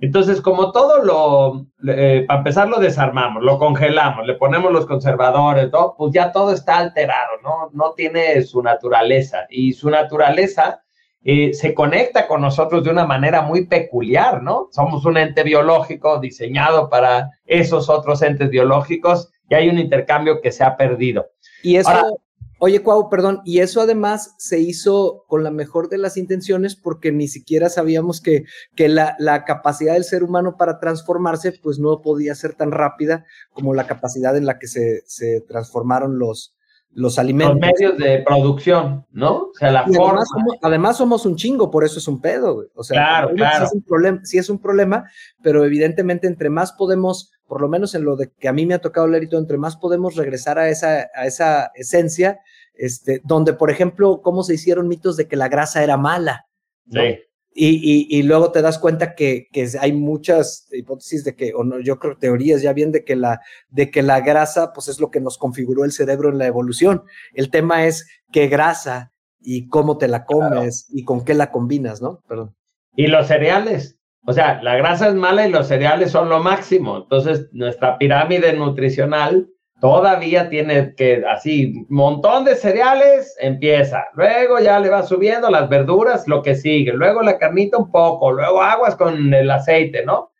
[0.00, 5.72] Entonces, como todo lo, eh, para empezar lo desarmamos, lo congelamos, le ponemos los conservadores,
[5.72, 5.96] ¿no?
[5.98, 7.70] pues ya todo está alterado, ¿no?
[7.72, 9.46] No tiene su naturaleza.
[9.50, 10.82] Y su naturaleza
[11.30, 14.70] eh, se conecta con nosotros de una manera muy peculiar, ¿no?
[14.72, 20.52] Somos un ente biológico diseñado para esos otros entes biológicos y hay un intercambio que
[20.52, 21.26] se ha perdido.
[21.62, 22.18] Y eso,
[22.60, 27.12] oye, Cuau, perdón, y eso además se hizo con la mejor de las intenciones porque
[27.12, 32.00] ni siquiera sabíamos que, que la, la capacidad del ser humano para transformarse pues no
[32.00, 36.56] podía ser tan rápida como la capacidad en la que se, se transformaron los,
[36.92, 37.56] los alimentos.
[37.56, 39.36] Los medios de producción, ¿no?
[39.36, 40.24] O sea, la forma.
[40.62, 42.68] Además somos, un chingo, por eso es un pedo, güey.
[42.74, 43.58] O sea, claro, claro.
[43.58, 45.04] Sí es, un problema, sí es un problema,
[45.42, 48.74] pero evidentemente entre más podemos, por lo menos en lo de que a mí me
[48.74, 52.40] ha tocado leer y todo, entre más podemos regresar a esa, a esa esencia,
[52.74, 56.46] este, donde, por ejemplo, cómo se hicieron mitos de que la grasa era mala.
[56.90, 57.18] Sí.
[57.60, 59.48] Y, luego te das cuenta que,
[59.80, 63.40] hay muchas hipótesis de que, o no, yo creo teorías ya bien de que la,
[63.68, 67.02] de que la grasa, pues es lo que nos configuró el cerebro en la evolución.
[67.34, 72.00] El tema es qué grasa y cómo te la comes y con qué la combinas,
[72.00, 72.22] ¿no?
[72.28, 72.54] Perdón.
[72.94, 73.98] Y los cereales.
[74.24, 76.98] O sea, la grasa es mala y los cereales son lo máximo.
[76.98, 79.48] Entonces, nuestra pirámide nutricional
[79.80, 84.04] todavía tiene que, así, montón de cereales, empieza.
[84.14, 86.92] Luego ya le va subiendo las verduras, lo que sigue.
[86.92, 88.32] Luego la carnita un poco.
[88.32, 90.32] Luego aguas con el aceite, ¿no?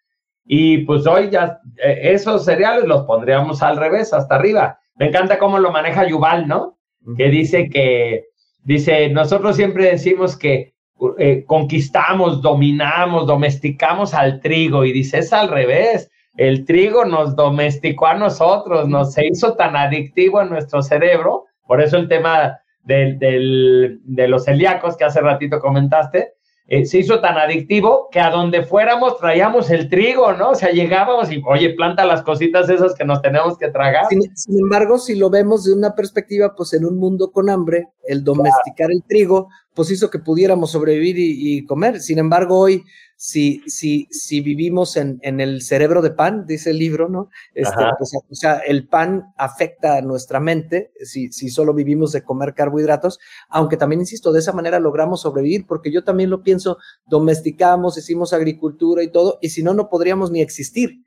[0.44, 4.80] Y pues hoy ya eh, esos cereales los pondríamos al revés, hasta arriba.
[4.96, 6.78] Me encanta cómo lo maneja Yuval, ¿no?
[7.16, 8.24] Que dice que,
[8.64, 10.74] dice, nosotros siempre decimos que
[11.18, 16.10] eh, conquistamos, dominamos, domesticamos al trigo y dice, es al revés.
[16.36, 21.80] El trigo nos domesticó a nosotros, nos se hizo tan adictivo a nuestro cerebro, por
[21.80, 26.34] eso el tema de los celíacos que hace ratito comentaste,
[26.70, 30.50] eh, se hizo tan adictivo que a donde fuéramos traíamos el trigo, ¿no?
[30.50, 34.04] O sea, llegábamos y, oye, planta las cositas esas que nos tenemos que tragar.
[34.10, 38.22] Sin, embargo, si lo vemos de una perspectiva, pues en un mundo con hambre, el
[38.22, 42.00] domesticar el trigo, pues hizo que pudiéramos sobrevivir y comer.
[42.00, 42.84] Sin embargo, hoy
[43.20, 47.30] si, si, si vivimos en, en, el cerebro de pan, dice el libro, ¿no?
[47.52, 52.22] Este, pues, o sea, el pan afecta a nuestra mente si, si solo vivimos de
[52.22, 56.78] comer carbohidratos, aunque también, insisto, de esa manera logramos sobrevivir, porque yo también lo pienso,
[57.06, 61.04] domesticamos, hicimos agricultura y todo, y si no, no podríamos ni existir.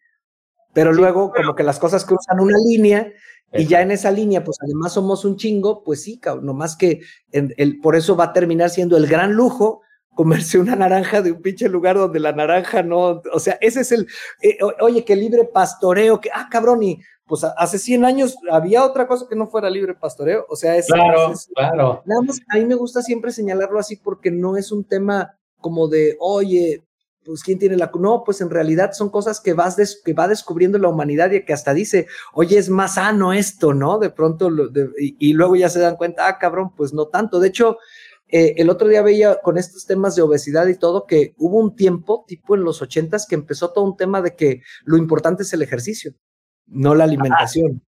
[0.74, 3.10] Pero luego, como que las cosas cruzan una línea
[3.54, 7.00] y ya en esa línea, pues además somos un chingo, pues sí, nomás que
[7.32, 9.82] el, por eso va a terminar siendo el gran lujo
[10.22, 13.92] comerse una naranja de un pinche lugar donde la naranja no, o sea, ese es
[13.92, 14.08] el,
[14.44, 19.08] eh, oye, que libre pastoreo, que, ah, cabrón, y pues hace 100 años había otra
[19.08, 20.86] cosa que no fuera libre pastoreo, o sea, es...
[20.86, 22.04] Claro, claro.
[22.06, 25.88] Nada más, a mí me gusta siempre señalarlo así porque no es un tema como
[25.88, 26.84] de, oye,
[27.26, 27.90] pues quién tiene la...
[28.00, 31.54] No, pues en realidad son cosas que, vas que va descubriendo la humanidad y que
[31.54, 33.98] hasta dice, oye, es más sano esto, ¿no?
[33.98, 34.52] De pronto,
[35.00, 37.40] y, y, luego ya se dan cuenta, ah, cabrón, pues no tanto.
[37.40, 37.80] De hecho,
[38.32, 41.76] eh, el otro día veía con estos temas de obesidad y todo que hubo un
[41.76, 45.52] tiempo, tipo en los ochentas, que empezó todo un tema de que lo importante es
[45.54, 46.14] el ejercicio,
[46.66, 47.84] no la alimentación.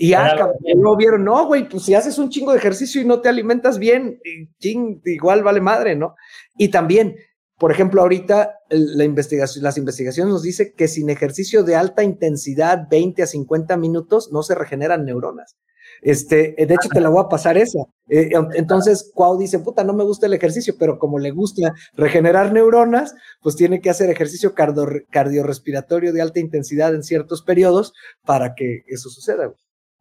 [0.00, 0.36] Y ya
[0.76, 3.80] no vieron, no, güey, pues si haces un chingo de ejercicio y no te alimentas
[3.80, 4.20] bien,
[4.60, 6.14] ching, igual vale madre, ¿no?
[6.56, 7.16] Y también,
[7.58, 12.86] por ejemplo, ahorita la investigación, las investigaciones nos dice que sin ejercicio de alta intensidad,
[12.88, 15.56] 20 a 50 minutos, no se regeneran neuronas.
[16.02, 17.80] Este, de hecho, te la voy a pasar esa.
[18.08, 22.52] Eh, entonces, Cuau dice, puta, no me gusta el ejercicio, pero como le gusta regenerar
[22.52, 27.92] neuronas, pues tiene que hacer ejercicio cardiorrespiratorio de alta intensidad en ciertos periodos
[28.24, 29.52] para que eso suceda.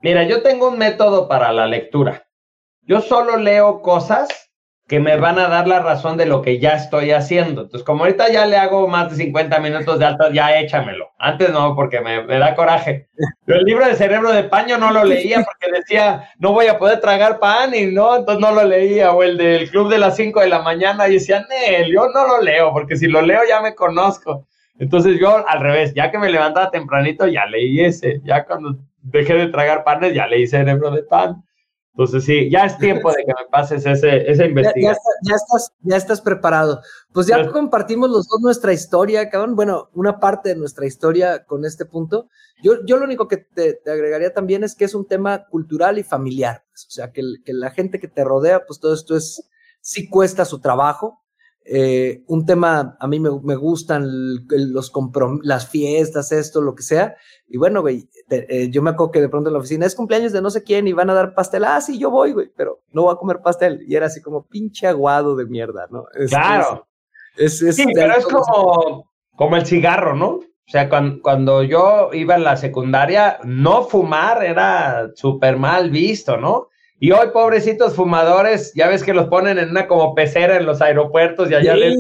[0.02, 2.28] Mira, yo tengo un método para la lectura.
[2.82, 4.30] Yo solo leo cosas
[4.88, 7.64] que me van a dar la razón de lo que ya estoy haciendo.
[7.64, 11.10] Entonces, como ahorita ya le hago más de 50 minutos de alta, ya échamelo.
[11.20, 13.10] Antes no, porque me, da coraje.
[13.46, 16.80] Pero el libro de Cerebro de Paño no lo leía porque decía, no voy a
[16.80, 19.12] poder tragar pan y no, entonces no lo leía.
[19.12, 22.26] O el del Club de las 5 de la mañana y decía, Nel, yo no
[22.26, 24.48] lo leo, porque si lo leo ya me conozco.
[24.80, 28.22] Entonces yo al revés, ya que me levantaba tempranito, ya leí ese.
[28.24, 31.44] Ya cuando dejé de tragar panes, ya leí Cerebro de Pan.
[31.98, 35.04] Entonces, sí, ya es tiempo de que me pases ese, esa investigación.
[35.24, 36.80] Ya, estás, ya estás preparado.
[37.12, 39.56] Pues ya compartimos los dos nuestra historia, cabrón.
[39.56, 42.30] Bueno, una parte de nuestra historia con este punto.
[42.62, 46.04] Yo, yo lo único que te, agregaría también es que es un tema cultural y
[46.04, 46.64] familiar.
[46.70, 49.50] Pues, o sea, que, que, la gente que te rodea, pues todo esto es,
[49.82, 51.24] sí cuesta su trabajo.
[51.70, 54.08] Eh, un tema, a mí me, me gustan
[54.48, 54.92] los
[55.44, 57.16] las fiestas, esto, lo que sea.
[57.48, 60.32] Y bueno, güey, eh, yo me acuerdo que de pronto en la oficina es cumpleaños
[60.32, 61.66] de no sé quién y van a dar pastel.
[61.66, 63.84] Ah, sí, yo voy, güey, pero no voy a comer pastel.
[63.86, 66.06] Y era así como pinche aguado de mierda, ¿no?
[66.30, 66.88] claro.
[67.36, 70.28] Es, sí, pero es como, como el cigarro, ¿no?
[70.28, 76.38] O sea, cuando, cuando yo iba en la secundaria, no fumar era súper mal visto,
[76.38, 76.70] ¿no?
[77.00, 80.82] Y hoy, pobrecitos fumadores, ya ves que los ponen en una como pecera en los
[80.82, 81.96] aeropuertos y allá les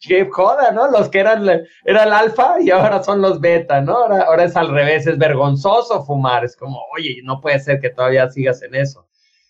[0.00, 0.90] dije, joda, ¿no?
[0.90, 1.46] Los que eran
[1.84, 3.98] era el alfa y ahora son los beta, ¿no?
[3.98, 7.90] Ahora, ahora es al revés, es vergonzoso fumar, es como, oye, no puede ser que
[7.90, 9.06] todavía sigas en eso.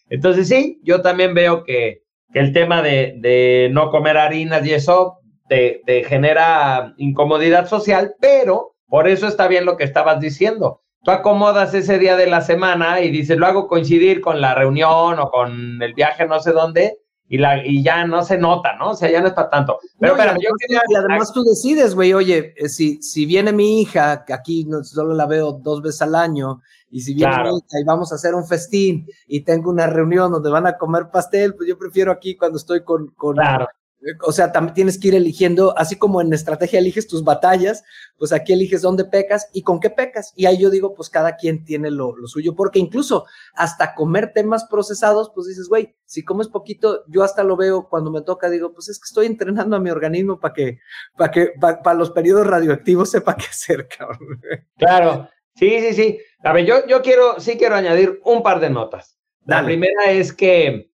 [0.09, 4.73] Entonces sí, yo también veo que, que el tema de, de, no comer harinas y
[4.75, 10.83] eso te, te genera incomodidad social, pero por eso está bien lo que estabas diciendo
[11.03, 15.19] tú acomodas ese día de la semana y dices, lo hago coincidir con la reunión
[15.19, 16.99] o con el viaje no sé dónde,
[17.29, 18.91] y, la, y ya no se nota, ¿no?
[18.91, 19.79] O sea, ya no está tanto.
[20.01, 20.83] Pero, pero yo quería...
[20.89, 24.83] Y además tú decides, güey, oye, eh, si, si viene mi hija, que aquí no,
[24.83, 28.17] solo la veo dos veces al año, y si viene mi hija y vamos a
[28.17, 32.11] hacer un festín y tengo una reunión donde van a comer pastel, pues yo prefiero
[32.11, 33.37] aquí cuando estoy con, con,
[34.23, 37.85] o sea, también tienes que ir eligiendo, así como en estrategia eliges tus batallas,
[38.17, 40.33] pues aquí eliges dónde pecas y con qué pecas.
[40.37, 44.65] Y ahí yo digo, pues cada quien tiene lo, suyo, porque incluso hasta comer temas
[44.65, 48.73] procesados, pues dices, güey, si comes poquito, yo hasta lo veo cuando me toca, digo,
[48.73, 50.79] pues es que estoy entrenando a mi organismo para que,
[51.17, 54.41] para que, para los periodos radioactivos sepa qué hacer, cabrón.
[54.77, 56.19] Claro, sí, sí, sí.
[56.43, 59.19] A ver, yo, yo quiero, sí quiero añadir un par de notas.
[59.47, 60.90] La primera es que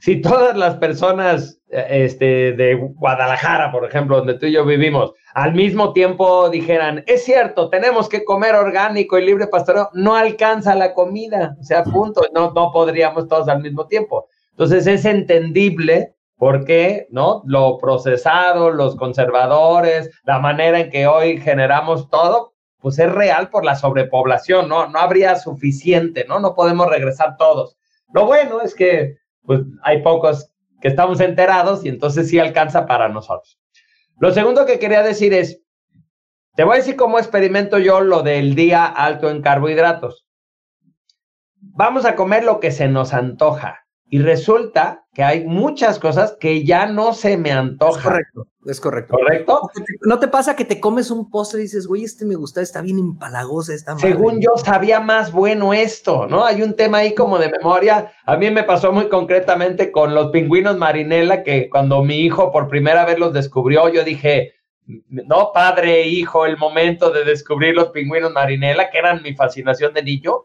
[0.00, 5.12] si todas las personas eh, este, de Guadalajara, por ejemplo, donde tú y yo vivimos,
[5.34, 10.74] al mismo tiempo dijeran, es cierto, tenemos que comer orgánico y libre pastoreo, no alcanza
[10.74, 14.28] la comida, o sea, punto, no, no podríamos todos al mismo tiempo.
[14.50, 17.42] Entonces es entendible por qué, ¿no?
[17.46, 23.64] Lo procesado, los conservadores, la manera en que hoy generamos todo, pues es real por
[23.64, 24.88] la sobrepoblación, ¿no?
[24.88, 26.38] No habría suficiente, ¿no?
[26.38, 27.76] No podemos regresar todos.
[28.12, 29.16] Lo bueno es que
[29.48, 30.50] pues hay pocos
[30.82, 33.58] que estamos enterados y entonces sí alcanza para nosotros.
[34.20, 35.62] Lo segundo que quería decir es,
[36.54, 40.26] te voy a decir cómo experimento yo lo del día alto en carbohidratos.
[41.60, 43.86] Vamos a comer lo que se nos antoja.
[44.10, 47.96] Y resulta que hay muchas cosas que ya no se me antojan.
[47.96, 49.16] Es correcto, es correcto.
[49.16, 49.60] ¿Correcto?
[50.02, 52.82] ¿No te pasa que te comes un postre y dices, güey, este me gusta, está
[52.82, 56.44] bien empalagosa esta Según yo, sabía más bueno esto, ¿no?
[56.44, 58.12] Hay un tema ahí como de memoria.
[58.26, 62.68] A mí me pasó muy concretamente con los pingüinos marinela, que cuando mi hijo por
[62.68, 64.52] primera vez los descubrió, yo dije,
[65.08, 70.04] no, padre, hijo, el momento de descubrir los pingüinos marinela, que eran mi fascinación de
[70.04, 70.44] niño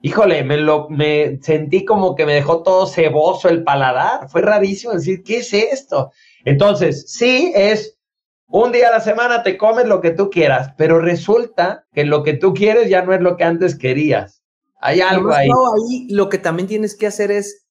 [0.00, 4.28] híjole, me lo me sentí como que me dejó todo ceboso el paladar.
[4.28, 6.12] Fue rarísimo decir, ¿qué es esto?
[6.44, 7.98] Entonces, sí es
[8.46, 12.22] un día a la semana te comes lo que tú quieras, pero resulta que lo
[12.22, 14.42] que tú quieres ya no es lo que antes querías.
[14.80, 15.48] Hay algo ahí.
[15.48, 16.08] ahí.
[16.10, 17.66] Lo que también tienes que hacer es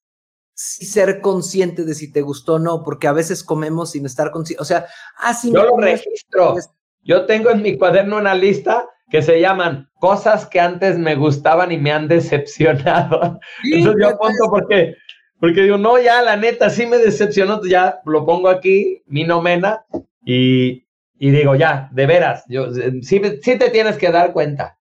[0.53, 4.61] ser consciente de si te gustó o no, porque a veces comemos sin estar consciente.
[4.61, 4.85] O sea,
[5.17, 6.55] así ah, Yo lo registro.
[7.03, 11.71] Yo tengo en mi cuaderno una lista que se llaman cosas que antes me gustaban
[11.71, 13.39] y me han decepcionado.
[13.63, 14.95] Entonces yo apunto porque,
[15.39, 19.85] porque digo, no, ya la neta sí me decepcionó, ya lo pongo aquí, mi nomena,
[20.25, 20.85] y,
[21.17, 24.77] y digo, ya, de veras, yo, sí, sí te tienes que dar cuenta.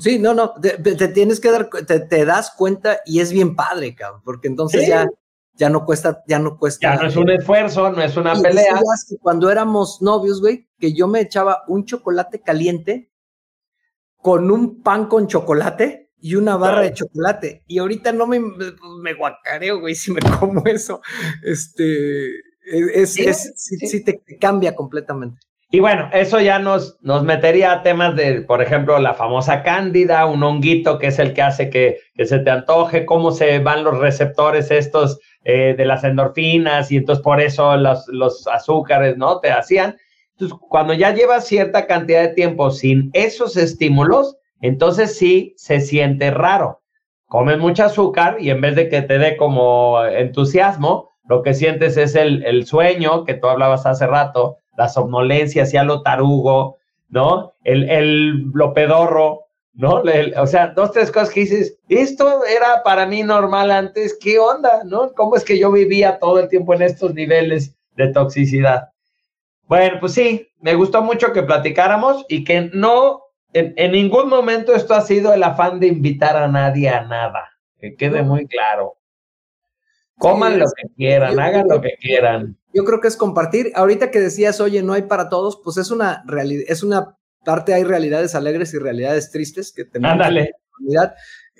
[0.00, 3.94] Sí, no, no, te, tienes que dar, te, te, das cuenta y es bien padre,
[3.94, 5.06] cabrón, porque entonces ya,
[5.54, 6.94] ya no cuesta, ya no cuesta.
[6.94, 8.80] Ya no es un esfuerzo, no es una pelea.
[9.20, 13.10] cuando éramos novios, güey, que yo me echaba un chocolate caliente
[14.20, 17.62] con un pan con chocolate y una barra de chocolate.
[17.66, 21.00] Y ahorita no me, me guacareo, güey, si me como eso.
[21.42, 22.30] Este,
[22.94, 23.14] es,
[23.56, 25.40] sí, te, cambia completamente.
[25.70, 30.24] Y bueno, eso ya nos, nos metería a temas de, por ejemplo, la famosa cándida,
[30.24, 33.84] un honguito que es el que hace que, que se te antoje, cómo se van
[33.84, 39.40] los receptores estos eh, de las endorfinas y entonces por eso los, los azúcares, ¿no?
[39.40, 39.96] Te hacían.
[40.38, 46.30] Entonces, cuando ya llevas cierta cantidad de tiempo sin esos estímulos, entonces sí se siente
[46.30, 46.80] raro.
[47.26, 51.96] Comes mucho azúcar y en vez de que te dé como entusiasmo, lo que sientes
[51.96, 56.76] es el, sueño que tú hablabas hace rato, la somnolencia, hacia lo tarugo,
[57.08, 57.54] ¿no?
[57.64, 60.02] El, el lo pedorro, ¿no?
[60.36, 64.84] o sea, dos, tres cosas que dices, esto era para mí normal antes, ¿qué onda,
[64.84, 65.12] no?
[65.14, 68.90] ¿Cómo es que yo vivía todo el tiempo en estos niveles de toxicidad?
[69.68, 74.94] Bueno, pues sí, me gustó mucho que platicáramos y que no, en, ningún momento esto
[74.94, 78.94] ha sido el afán de invitar a nadie a nada, que quede muy claro.
[80.18, 82.58] Coman lo que quieran, hagan lo que quieran.
[82.72, 83.70] Yo creo que es compartir.
[83.74, 87.72] Ahorita que decías, oye, no hay para todos, pues es una realidad, es una parte,
[87.72, 90.54] hay realidades alegres y realidades tristes que tenemos Ándale.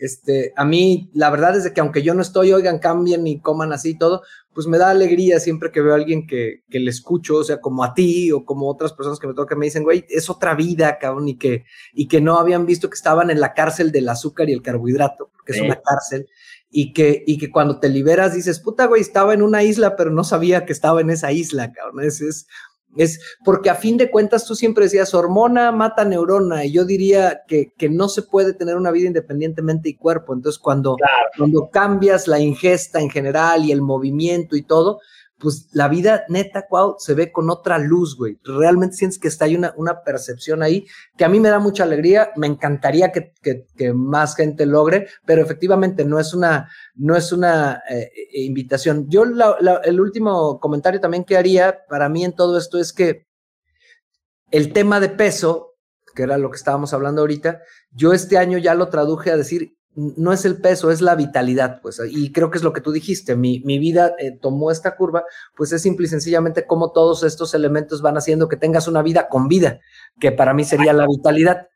[0.00, 3.72] Este, a mí, la verdad es que aunque yo no estoy, oigan, cambien y coman
[3.72, 4.22] así y todo,
[4.54, 7.60] pues me da alegría siempre que veo a alguien que, que, le escucho, o sea,
[7.60, 10.54] como a ti o como otras personas que me tocan, me dicen, güey, es otra
[10.54, 14.08] vida, cabrón, y que, y que no habían visto que estaban en la cárcel del
[14.08, 16.28] azúcar y el carbohidrato, porque es una cárcel,
[16.70, 20.10] y que, y que cuando te liberas dices, puta, güey, estaba en una isla, pero
[20.10, 22.04] no sabía que estaba en esa isla, cabrón.
[22.04, 22.46] Es, es,
[22.96, 27.42] es porque a fin de cuentas tú siempre decías, hormona mata neurona, y yo diría
[27.46, 30.34] que, que no se puede tener una vida independientemente y cuerpo.
[30.34, 30.96] Entonces, cuando,
[31.36, 35.00] cuando cambias la ingesta en general y el movimiento y todo,
[35.38, 38.38] pues la vida neta, cuau, se ve con otra luz, güey.
[38.42, 40.86] Realmente sientes que está ahí una, una percepción ahí
[41.16, 42.30] que a mí me da mucha alegría.
[42.36, 47.82] Me encantaría que, que, más gente logre, pero efectivamente no es una, no es una
[47.88, 49.06] eh, eh, invitación.
[49.08, 53.26] Yo el último comentario también que haría para mí en todo esto es que
[54.50, 55.76] el tema de peso,
[56.16, 57.60] que era lo que estábamos hablando ahorita,
[57.92, 61.80] yo este año ya lo traduje a decir, no es el peso, es la vitalidad,
[61.82, 65.24] pues, y creo que es lo que tú dijiste, mi, vida eh, tomó esta curva,
[65.56, 69.28] pues es simple y sencillamente como todos estos elementos van haciendo que tengas una vida
[69.28, 69.80] con vida,
[70.20, 71.66] que para mí sería la vitalidad.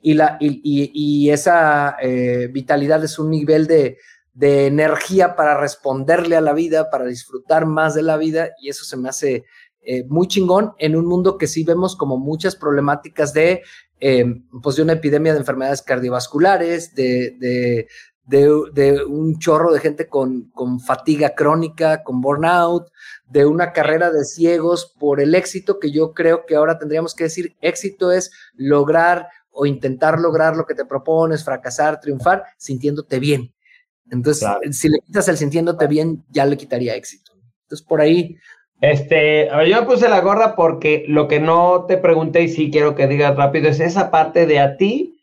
[0.00, 3.96] Y, la, y, esa eh, vitalidad es un nivel de,
[4.34, 8.84] de energía para responderle a la vida, para disfrutar más de la vida, y eso
[8.84, 9.44] se me hace
[9.86, 13.62] eh, muy chingón en un mundo que sí vemos como muchas problemáticas de,
[14.00, 14.24] eh,
[14.62, 17.86] pues de una epidemia de enfermedades cardiovasculares, de, de,
[18.72, 22.90] de, un chorro de gente con, con, fatiga crónica, con burnout,
[23.26, 27.24] de una carrera de ciegos por el éxito que yo creo que ahora tendríamos que
[27.24, 33.54] decir, éxito es lograr o intentar lograr lo que te propones, fracasar, triunfar, sintiéndote bien.
[34.10, 37.32] Entonces, si le quitas el sintiéndote bien, ya le quitaría éxito.
[37.62, 38.36] Entonces, por ahí
[38.80, 42.94] este, yo me puse la gorra porque lo que no te pregunté y sí quiero
[42.94, 45.20] que digas rápido es esa parte de a ti.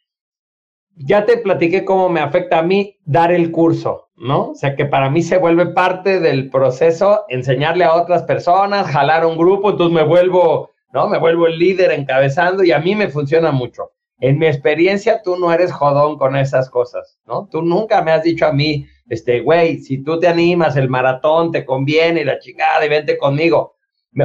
[0.96, 4.50] Ya te platiqué cómo me afecta a mí dar el curso, ¿no?
[4.50, 9.26] O sea, que para mí se vuelve parte del proceso enseñarle a otras personas, jalar
[9.26, 11.08] un grupo, entonces me vuelvo, ¿no?
[11.08, 13.92] Me vuelvo el líder encabezando y a mí me funciona mucho.
[14.22, 17.48] En mi experiencia, tú no eres jodón con esas cosas, ¿no?
[17.52, 21.52] Tú nunca me has dicho a mí, este, güey, si tú te animas, el maratón
[21.52, 23.76] te conviene y la chingada y vente conmigo.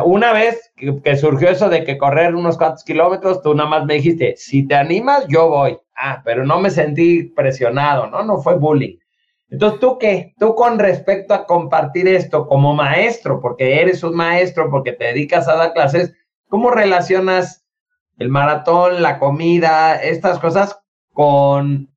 [0.05, 3.95] Una vez que, surgió eso de que correr unos cuantos kilómetros, tú nada más me
[3.95, 5.79] dijiste, si te animas, yo voy.
[5.97, 8.23] Ah, pero no me sentí presionado, ¿no?
[8.23, 8.99] No fue bullying.
[9.49, 10.35] Entonces, ¿tú qué?
[10.39, 15.49] Tú con respecto a compartir esto como maestro, porque eres un maestro, porque te dedicas
[15.49, 16.13] a dar clases,
[16.49, 17.66] ¿cómo relacionas
[18.19, 20.79] el maratón, la comida, estas cosas
[21.13, 21.89] con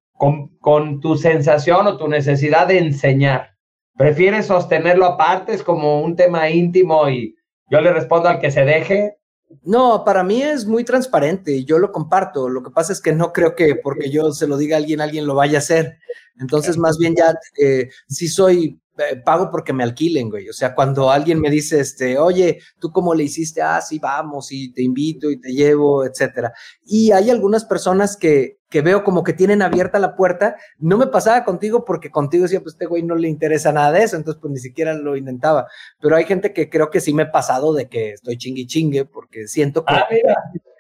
[0.60, 3.56] con, tu sensación o tu necesidad de enseñar.
[3.96, 5.54] ¿Prefieres sostenerlo aparte?
[5.54, 7.36] ¿Es como un tema íntimo y
[7.70, 9.18] yo le respondo al que se deje?
[9.64, 12.50] No, para mí es muy transparente, yo lo comparto.
[12.50, 15.02] Lo que pasa es que no creo que porque yo se lo diga a alguien,
[15.02, 15.98] alguien lo vaya a hacer.
[16.40, 18.80] Entonces, más bien ya, eh, sí soy
[19.24, 20.50] pago porque me alquilen, güey.
[20.50, 23.62] O sea, cuando alguien me dice, este, oye, ¿tú cómo le hiciste?
[23.62, 26.54] Ah, sí, vamos, y te invito y te llevo, etcétera.
[26.86, 30.56] Y hay algunas personas que, que veo como que tienen abierta la puerta.
[30.78, 34.04] No me pasaba contigo porque contigo decía, pues este güey no le interesa nada de
[34.04, 35.68] eso, entonces pues ni siquiera lo intentaba.
[36.00, 39.06] Pero hay gente que creo que sí me he pasado de que estoy chingue chingue
[39.06, 39.94] porque siento que...
[39.94, 40.08] Ah,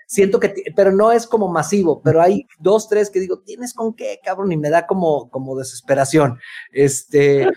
[0.09, 3.93] siento que, pero no es como masivo, pero hay dos, tres que digo, ¿tienes con
[3.93, 4.51] qué, cabrón?
[4.51, 6.39] Y me da como, como desesperación.
[6.71, 7.47] Este,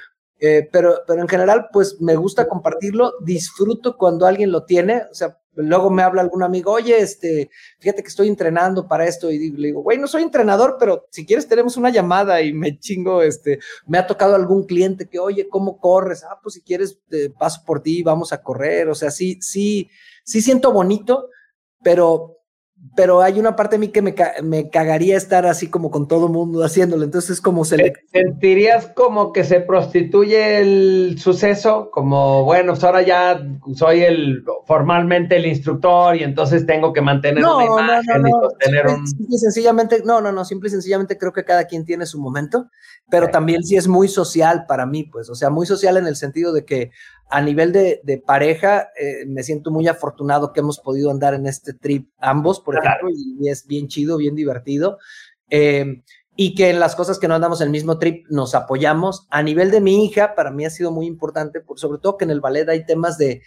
[0.45, 5.14] eh, pero, pero en general, pues me gusta compartirlo, disfruto cuando alguien lo tiene, o
[5.14, 9.53] sea, luego me habla algún amigo, oye, este, fíjate que estoy entrenando para esto y
[9.53, 13.22] le digo, güey, no soy entrenador, pero si quieres tenemos una llamada y me chingo,
[13.22, 16.24] este, me ha tocado algún cliente que, oye, ¿cómo corres?
[16.24, 16.99] Ah, pues si quieres,
[17.38, 19.90] paso por ti, vamos a correr, o sea, sí, sí,
[20.24, 21.28] sí siento bonito,
[21.84, 22.41] pero
[22.96, 26.28] pero hay una parte de mí que me, me cagaría estar así como con todo
[26.28, 27.04] mundo haciéndolo.
[27.04, 31.90] Entonces es como se ¿Sentirías como que se prostituye el suceso?
[31.90, 33.40] Como, bueno, pues ahora ya
[33.74, 39.06] soy el formalmente el instructor y entonces tengo que mantener una imagen y sostener un...
[39.06, 42.20] Simple y sencillamente, no, no, no, simple y sencillamente creo que cada quien tiene su
[42.20, 42.68] momento,
[43.10, 46.16] pero también sí es muy social para mí, pues, o sea, muy social en el
[46.16, 46.90] sentido de que
[47.32, 51.72] a nivel de, pareja, eh, me siento muy afortunado que hemos podido andar en este
[51.72, 54.98] trip ambos, por ejemplo, y es bien chido, bien divertido.
[55.48, 56.02] Em,
[56.36, 59.26] y que en las cosas que no andamos en el mismo trip nos apoyamos.
[59.30, 62.26] A nivel de mi hija, para mí ha sido muy importante, por, sobre todo que
[62.26, 63.40] en el ballet hay temas de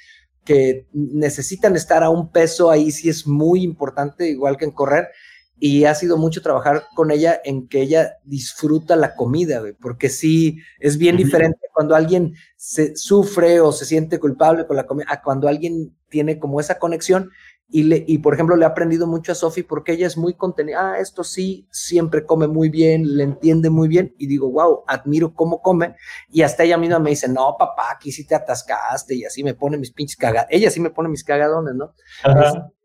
[0.43, 5.09] que necesitan estar a un peso, ahí sí es muy importante, igual que en correr
[5.58, 10.60] y ha sido mucho trabajar con ella en que ella disfruta la comida, porque sí,
[10.80, 15.22] es bien diferente cuando alguien se sufre o se siente culpable con la comida, a
[15.22, 17.30] cuando alguien tiene como esa conexión
[17.68, 20.36] y, le, y por ejemplo, le he aprendido mucho a Sofi porque ella es muy
[20.36, 24.84] contenida, ah, esto sí, siempre come muy bien, le entiende muy bien y digo, wow,
[24.88, 25.95] admiro cómo come
[26.30, 29.56] y hasta ella misma me dice, no, papá, aquí sí te atascaste y así me
[29.56, 31.93] pone mis pinches cagadas, ella sí me pone mis cagadones, ¿no?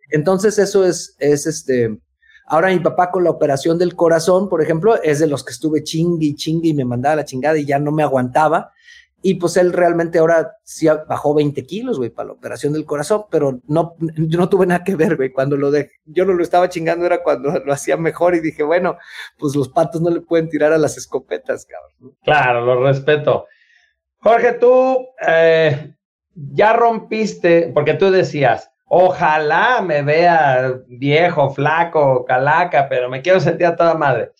[0.08, 2.00] Entonces eso es, es este
[2.50, 5.84] Ahora mi papá con la operación del corazón, por ejemplo, es de los que estuve
[5.84, 8.72] chingue y chingue y me mandaba la chingada y ya no me aguantaba.
[9.22, 13.26] Y pues él realmente ahora sí bajó 20 kilos, güey, para la operación del corazón,
[13.30, 15.30] pero no, yo no tuve nada que ver, güey.
[15.30, 18.64] Cuando lo dejé, yo no lo estaba chingando, era cuando lo hacía mejor y dije,
[18.64, 18.98] bueno,
[19.38, 22.16] pues los patos no le pueden tirar a las escopetas, cabrón.
[22.24, 23.46] Claro, lo respeto.
[24.18, 25.94] Jorge, tú eh,
[26.34, 33.68] ya rompiste, porque tú decías, Ojalá me vea viejo, flaco, calaca, pero me quiero sentir
[33.68, 34.32] a toda madre.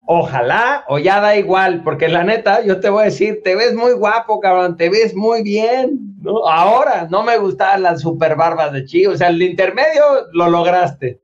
[0.00, 3.74] Ojalá, o ya da igual, porque la neta, yo te voy a decir, te ves
[3.76, 6.48] muy guapo, cabrón, te ves muy bien, ¿no?
[6.48, 10.02] Ahora, no me gustaban las super barbas de chico, o sea, el intermedio
[10.32, 11.20] lo lograste.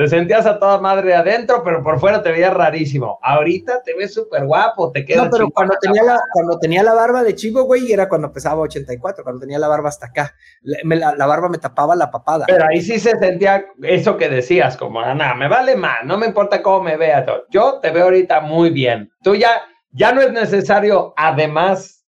[0.00, 3.18] Te sentías a toda madre adentro, pero por fuera te veías rarísimo.
[3.20, 5.24] Ahorita te ves súper guapo, te quedas.
[5.24, 8.62] No, pero cuando tenía, la, cuando tenía la barba de chico, güey, era cuando pesaba
[8.62, 10.34] 84, cuando tenía la barba hasta acá.
[10.62, 12.46] La, la, barba me tapaba la papada.
[12.48, 16.28] Pero ahí sí se sentía eso que decías, como, nada, me vale más, no me
[16.28, 17.26] importa cómo me vea.
[17.50, 19.12] Yo te veo ahorita muy bien.
[19.22, 19.50] Tú ya,
[19.90, 22.06] ya no es necesario, además,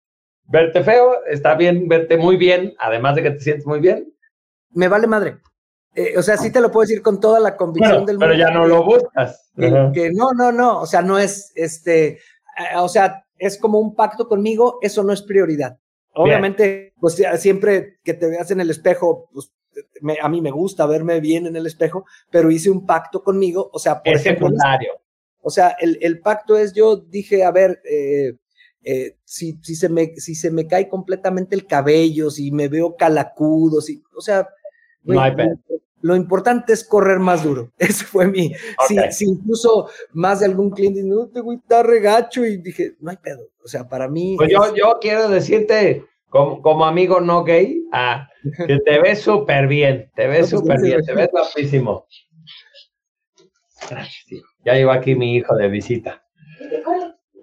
[0.45, 4.11] verte feo, está bien verte muy bien, además de que te sientes muy bien.
[4.71, 5.37] Me vale madre.
[5.95, 8.27] Eh, o sea, sí te lo puedo decir con toda la convicción del mundo.
[8.27, 9.51] Pero ya no lo buscas.
[9.57, 10.81] Que, no, no, no.
[10.81, 12.07] O sea, no es este.
[12.09, 15.79] Eh, o sea, es como un pacto conmigo, eso no es prioridad.
[16.17, 19.53] Obviamente, pues siempre que te veas en el espejo, pues
[20.23, 23.71] a mí me gusta verme bien en el espejo, pero hice un pacto conmigo.
[23.73, 24.49] O sea, por ejemplo.
[25.47, 27.83] O sea, el, el, pacto es, yo dije, a ver,
[28.85, 32.97] eh, si, si, se me, si se me cae completamente el cabello, si me veo
[32.97, 34.49] calacudo, si, o sea,
[35.03, 35.33] no hay
[36.05, 37.73] lo importante es correr más duro.
[37.79, 38.53] Ese fue mi.
[39.11, 43.17] Si, incluso más de algún cliente, no, te güey está regacho y dije, no hay
[43.17, 43.49] pedo.
[43.65, 44.35] O sea, para mí.
[44.37, 48.29] Pues yo, yo quiero decirte, como, como amigo no gay, ah,
[48.67, 52.07] que te ves súper bien, te ves pues, súper bien, te ves guapísimo.
[54.67, 56.23] Ya llegó aquí mi hijo de visita.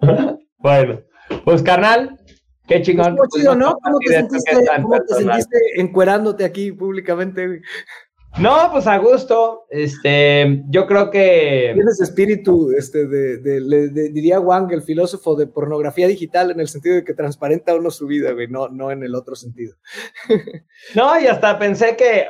[0.60, 1.02] bueno,
[1.46, 2.16] pues carnal,
[2.68, 3.16] qué chingón.
[3.16, 3.76] Pues, chido, ¿no?
[3.84, 4.52] ¿Cómo te sentiste,
[4.84, 7.62] ¿cómo te sentiste encuerándote aquí públicamente?
[8.40, 9.66] No, pues a gusto.
[9.70, 11.72] Este, yo creo que.
[11.74, 17.03] Tienes espíritu, este, de, diría Wang, el filósofo de pornografía digital, en el sentido de
[17.03, 19.76] que transparenta uno su vida, güey, no, no en el otro sentido.
[20.95, 22.26] no, y hasta pensé que,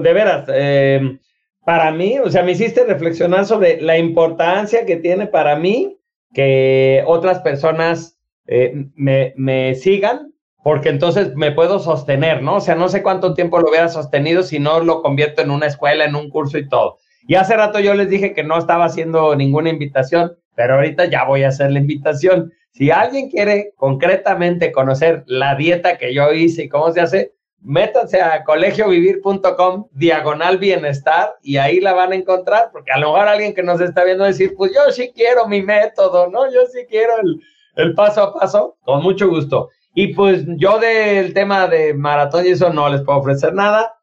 [0.00, 1.18] de veras, eh,
[1.64, 5.98] para mí, o sea, me hiciste reflexionar sobre la importancia que tiene para mí
[6.34, 10.32] que otras personas eh, me, me sigan
[10.66, 12.56] porque entonces me puedo sostener, ¿no?
[12.56, 15.66] O sea, no sé cuánto tiempo lo hubiera sostenido si no lo convierto en una
[15.66, 16.98] escuela, en un curso y todo.
[17.28, 21.22] Y hace rato yo les dije que no estaba haciendo ninguna invitación, pero ahorita ya
[21.22, 22.52] voy a hacer la invitación.
[22.72, 28.20] Si alguien quiere concretamente conocer la dieta que yo hice y cómo se hace, métanse
[28.20, 33.54] a colegiovivir.com diagonal bienestar y ahí la van a encontrar, porque a lo mejor alguien
[33.54, 36.52] que nos está viendo decir, pues yo sí quiero mi método, ¿no?
[36.52, 37.40] Yo sí quiero el,
[37.76, 39.70] el paso a paso, con mucho gusto.
[39.98, 43.98] Y pues yo del tema de maratón y eso no les puedo ofrecer nada,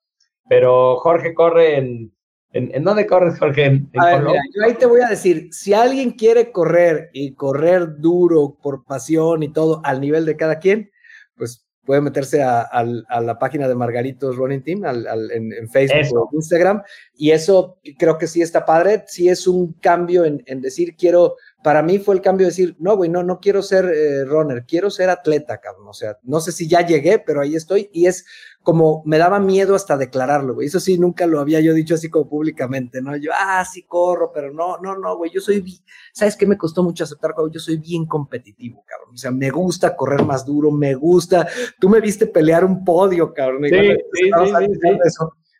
[0.50, 2.12] pero Jorge corre en...
[2.56, 3.82] ¿En, dónde corres, Jorge?
[3.94, 9.42] yo ahí te voy a decir, si alguien quiere correr y correr duro por pasión
[9.42, 10.92] y todo al nivel de cada quien,
[11.36, 16.84] pues puede meterse a, la página de Margaritos Running Team en, Facebook o Instagram.
[17.16, 19.04] Y eso creo que sí está padre.
[19.08, 22.76] Sí es un cambio en, en decir, quiero para mí fue el cambio de decir,
[22.78, 25.88] no, güey, no, no quiero ser eh, runner, quiero ser atleta, cabrón.
[25.88, 27.90] O sea, no sé si ya llegué, pero ahí estoy.
[27.94, 28.26] Y es
[28.62, 30.68] como, me daba miedo hasta declararlo, güey.
[30.68, 33.16] Eso sí, nunca lo había yo dicho así como públicamente, ¿no?
[33.16, 35.64] Yo, ah, sí corro, pero no, no, no, güey, yo soy,
[36.12, 39.14] ¿sabes qué me costó mucho aceptar, Yo soy bien competitivo, cabrón.
[39.14, 41.48] O sea, me gusta correr más duro, me gusta.
[41.80, 43.64] Tú me viste pelear un podio, cabrón.
[43.70, 43.76] Sí,
[44.14, 44.32] sí, sí,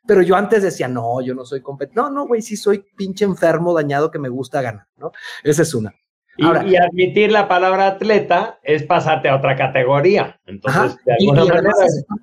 [0.06, 2.00] pero yo antes decía, no, yo no soy competente.
[2.00, 5.12] No, no, güey, sí soy pinche enfermo, dañado, que me gusta ganar, ¿no?
[5.44, 5.94] Esa es una.
[6.36, 10.40] Y, y, admitir la palabra atleta es pasarte a otra categoría.
[10.48, 11.74] Entonces, de alguna manera.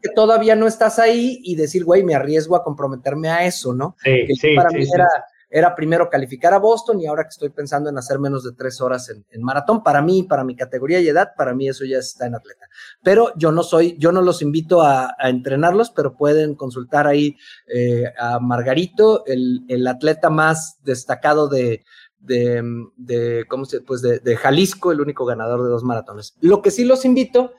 [0.03, 3.95] que todavía no estás ahí y decir, güey, me arriesgo a comprometerme a eso, ¿no?
[4.03, 5.09] Sí, sí, para sí, mí era
[5.51, 8.81] era primero calificar a Boston y ahora que estoy pensando en hacer menos de tres
[8.81, 12.27] horas en, maratón, para mí, para mi categoría y edad, para mí eso ya está
[12.27, 12.69] en atleta.
[13.03, 17.37] Pero yo no soy, yo no los invito a, entrenarlos, pero pueden consultar ahí
[17.67, 21.85] eh, a Margarito, el, atleta más destacado de,
[22.21, 26.37] de, ¿cómo se, pues de, de, Jalisco, el único ganador de dos maratones.
[26.41, 27.55] Lo que sí los invito,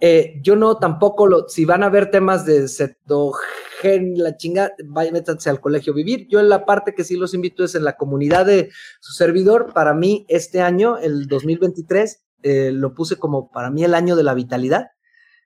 [0.00, 5.12] eh, yo no tampoco lo, si van a ver temas de cetogenia, la chinga, vaya,
[5.12, 6.26] métanse al colegio vivir.
[6.28, 8.70] Yo en la parte que sí los invito es en la comunidad de
[9.00, 9.72] su servidor.
[9.72, 14.22] Para mí, este año, el 2023, eh, lo puse como para mí el año de
[14.22, 14.88] la vitalidad.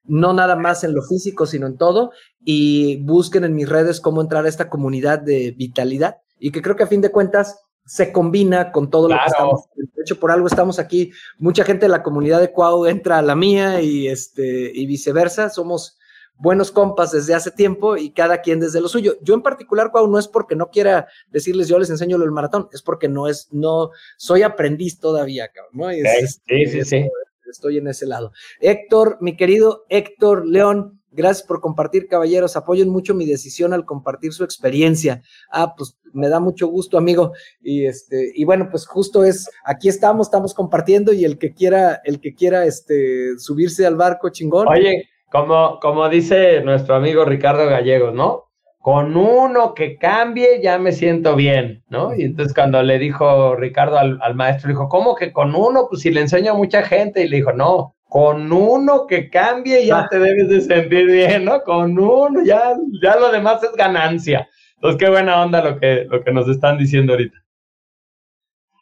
[0.05, 2.13] No nada más en lo físico, sino en todo.
[2.45, 6.17] Y busquen en mis redes cómo entrar a esta comunidad de vitalidad.
[6.39, 9.65] Y que creo que a fin de cuentas se combina con todo lo que estamos.
[9.75, 11.11] De hecho, por algo estamos aquí.
[11.39, 15.51] Mucha gente de la comunidad de Cuau entra a la mía y, este, y viceversa.
[15.51, 15.99] Somos
[16.41, 19.17] buenos compas desde hace tiempo y cada quien desde lo suyo.
[19.23, 22.33] Yo en particular, Cuau, no es porque no quiera decirles yo les enseño lo del
[22.33, 25.91] maratón, es porque no es, no, soy aprendiz todavía, cabrón, ¿no?
[25.91, 27.09] sí, sí, sí.
[27.51, 28.33] Estoy en ese lado.
[28.61, 32.57] Héctor, mi querido Héctor León, gracias por compartir, caballeros.
[32.57, 35.23] Apoyen mucho mi decisión al compartir su experiencia.
[35.51, 37.33] Ah, pues me da mucho gusto, amigo.
[37.63, 42.01] Y este, y bueno, pues justo es, aquí estamos, estamos compartiendo y el que quiera,
[42.05, 44.69] el que quiera este, subirse al barco chingón.
[44.69, 48.51] Oye, como, como dice nuestro amigo Ricardo Gallegos, ¿no?
[48.81, 52.15] con uno que cambie ya me siento bien, ¿no?
[52.15, 55.87] Y entonces cuando le dijo Ricardo al, al maestro, dijo, ¿cómo que con uno?
[55.89, 57.23] Pues si le enseño a mucha gente.
[57.23, 61.63] Y le dijo, no, con uno que cambie ya te debes de sentir bien, ¿no?
[61.63, 64.49] Con uno, ya, ya lo demás es ganancia.
[64.75, 67.39] Entonces, qué buena onda lo que, lo que nos están diciendo ahorita.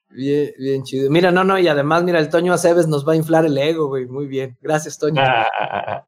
[0.09, 1.10] Bien, bien chido.
[1.10, 3.88] Mira, no, no, y además, mira, el Toño Aceves nos va a inflar el ego,
[3.88, 4.06] güey.
[4.06, 4.56] Muy bien.
[4.62, 5.22] Gracias, Toño.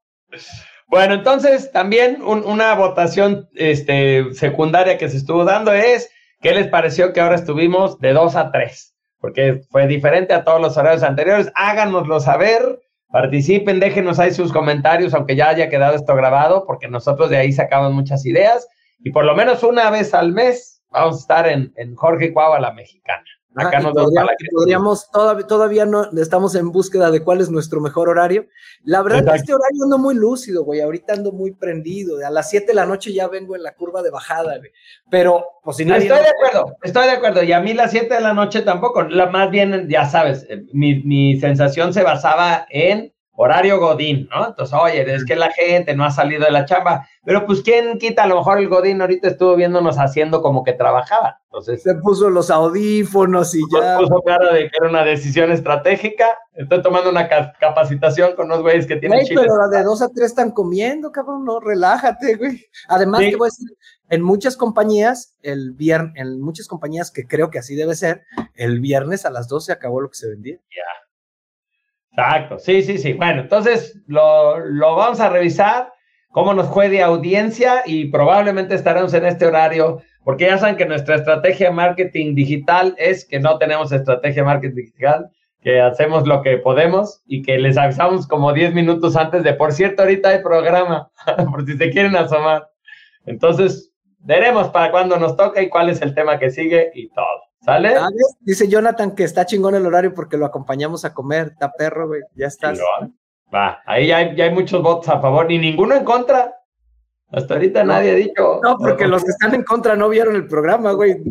[0.88, 6.10] Bueno, entonces también una votación este, secundaria que se estuvo dando es,
[6.40, 8.96] ¿qué les pareció que ahora estuvimos de 2 a 3?
[9.20, 11.52] Porque fue diferente a todos los horarios anteriores.
[11.54, 12.80] Háganoslo saber,
[13.10, 17.52] participen, déjenos ahí sus comentarios, aunque ya haya quedado esto grabado, porque nosotros de ahí
[17.52, 18.68] sacamos muchas ideas.
[19.00, 22.60] Y por lo menos una vez al mes vamos a estar en, en Jorge Cuava,
[22.60, 23.24] la mexicana.
[23.56, 28.08] Acá nos podríamos, podríamos todavía, todavía no estamos en búsqueda de cuál es nuestro mejor
[28.08, 28.46] horario.
[28.84, 30.80] La verdad, que este horario ando muy lúcido, güey.
[30.80, 32.24] Ahorita ando muy prendido.
[32.24, 34.70] A las 7 de la noche ya vengo en la curva de bajada, güey.
[35.10, 37.42] Pero, pues si Estoy de acuerdo, estoy de acuerdo.
[37.42, 39.02] Y a mí las 7 de la noche tampoco.
[39.02, 43.12] La, más bien, ya sabes, eh, mi, mi sensación se basaba en
[43.42, 44.48] horario Godín, ¿no?
[44.48, 47.96] Entonces, oye, es que la gente no ha salido de la chamba, pero pues quién
[47.98, 51.40] quita, a lo mejor el Godín ahorita estuvo viéndonos haciendo como que trabajaba.
[51.44, 53.96] Entonces, se puso los audífonos y ya.
[53.96, 56.26] puso cara de que era una decisión estratégica.
[56.52, 60.26] Estoy tomando una capacitación con unos güeyes que tienen güey, Pero de dos a tres
[60.26, 62.66] están comiendo, cabrón, no, relájate, güey.
[62.88, 63.68] Además, te voy a decir,
[64.10, 68.22] en muchas compañías, el viernes, en muchas compañías que creo que así debe ser,
[68.54, 70.56] el viernes a las 12 acabó lo que se vendía.
[70.56, 71.09] Ya.
[72.20, 73.14] Exacto, sí, sí, sí.
[73.14, 75.90] Bueno, entonces lo, lo vamos a revisar,
[76.28, 80.84] cómo nos fue de audiencia y probablemente estaremos en este horario, porque ya saben que
[80.84, 85.30] nuestra estrategia de marketing digital es que no tenemos estrategia de marketing digital,
[85.62, 89.72] que hacemos lo que podemos y que les avisamos como 10 minutos antes de, por
[89.72, 91.10] cierto, ahorita hay programa,
[91.50, 92.68] por si se quieren asomar.
[93.24, 97.49] Entonces, veremos para cuándo nos toca y cuál es el tema que sigue y todo.
[97.62, 97.94] ¿Sale?
[98.40, 101.48] Dice Jonathan que está chingón el horario porque lo acompañamos a comer.
[101.48, 102.22] Está perro, güey.
[102.34, 102.80] Ya estás.
[103.54, 106.54] Va, ahí ya hay, ya hay, muchos votos a favor, ni ninguno en contra.
[107.32, 108.60] Hasta ahorita nadie ha dicho.
[108.62, 111.22] No, porque los que están en contra no vieron el programa, güey.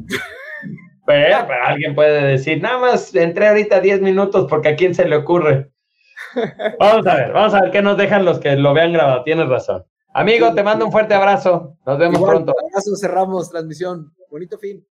[1.06, 5.15] Pero, alguien puede decir, nada más entré ahorita 10 minutos porque a quién se le
[5.15, 5.72] ocurre.
[6.80, 9.23] Vamos a ver, vamos a ver qué nos dejan los que lo vean grabado.
[9.23, 9.84] Tienes razón.
[10.14, 11.77] Amigo, te mando un fuerte abrazo.
[11.85, 12.53] Nos vemos pronto.
[12.60, 14.14] Abrazo, cerramos transmisión.
[14.30, 14.85] Bonito fin.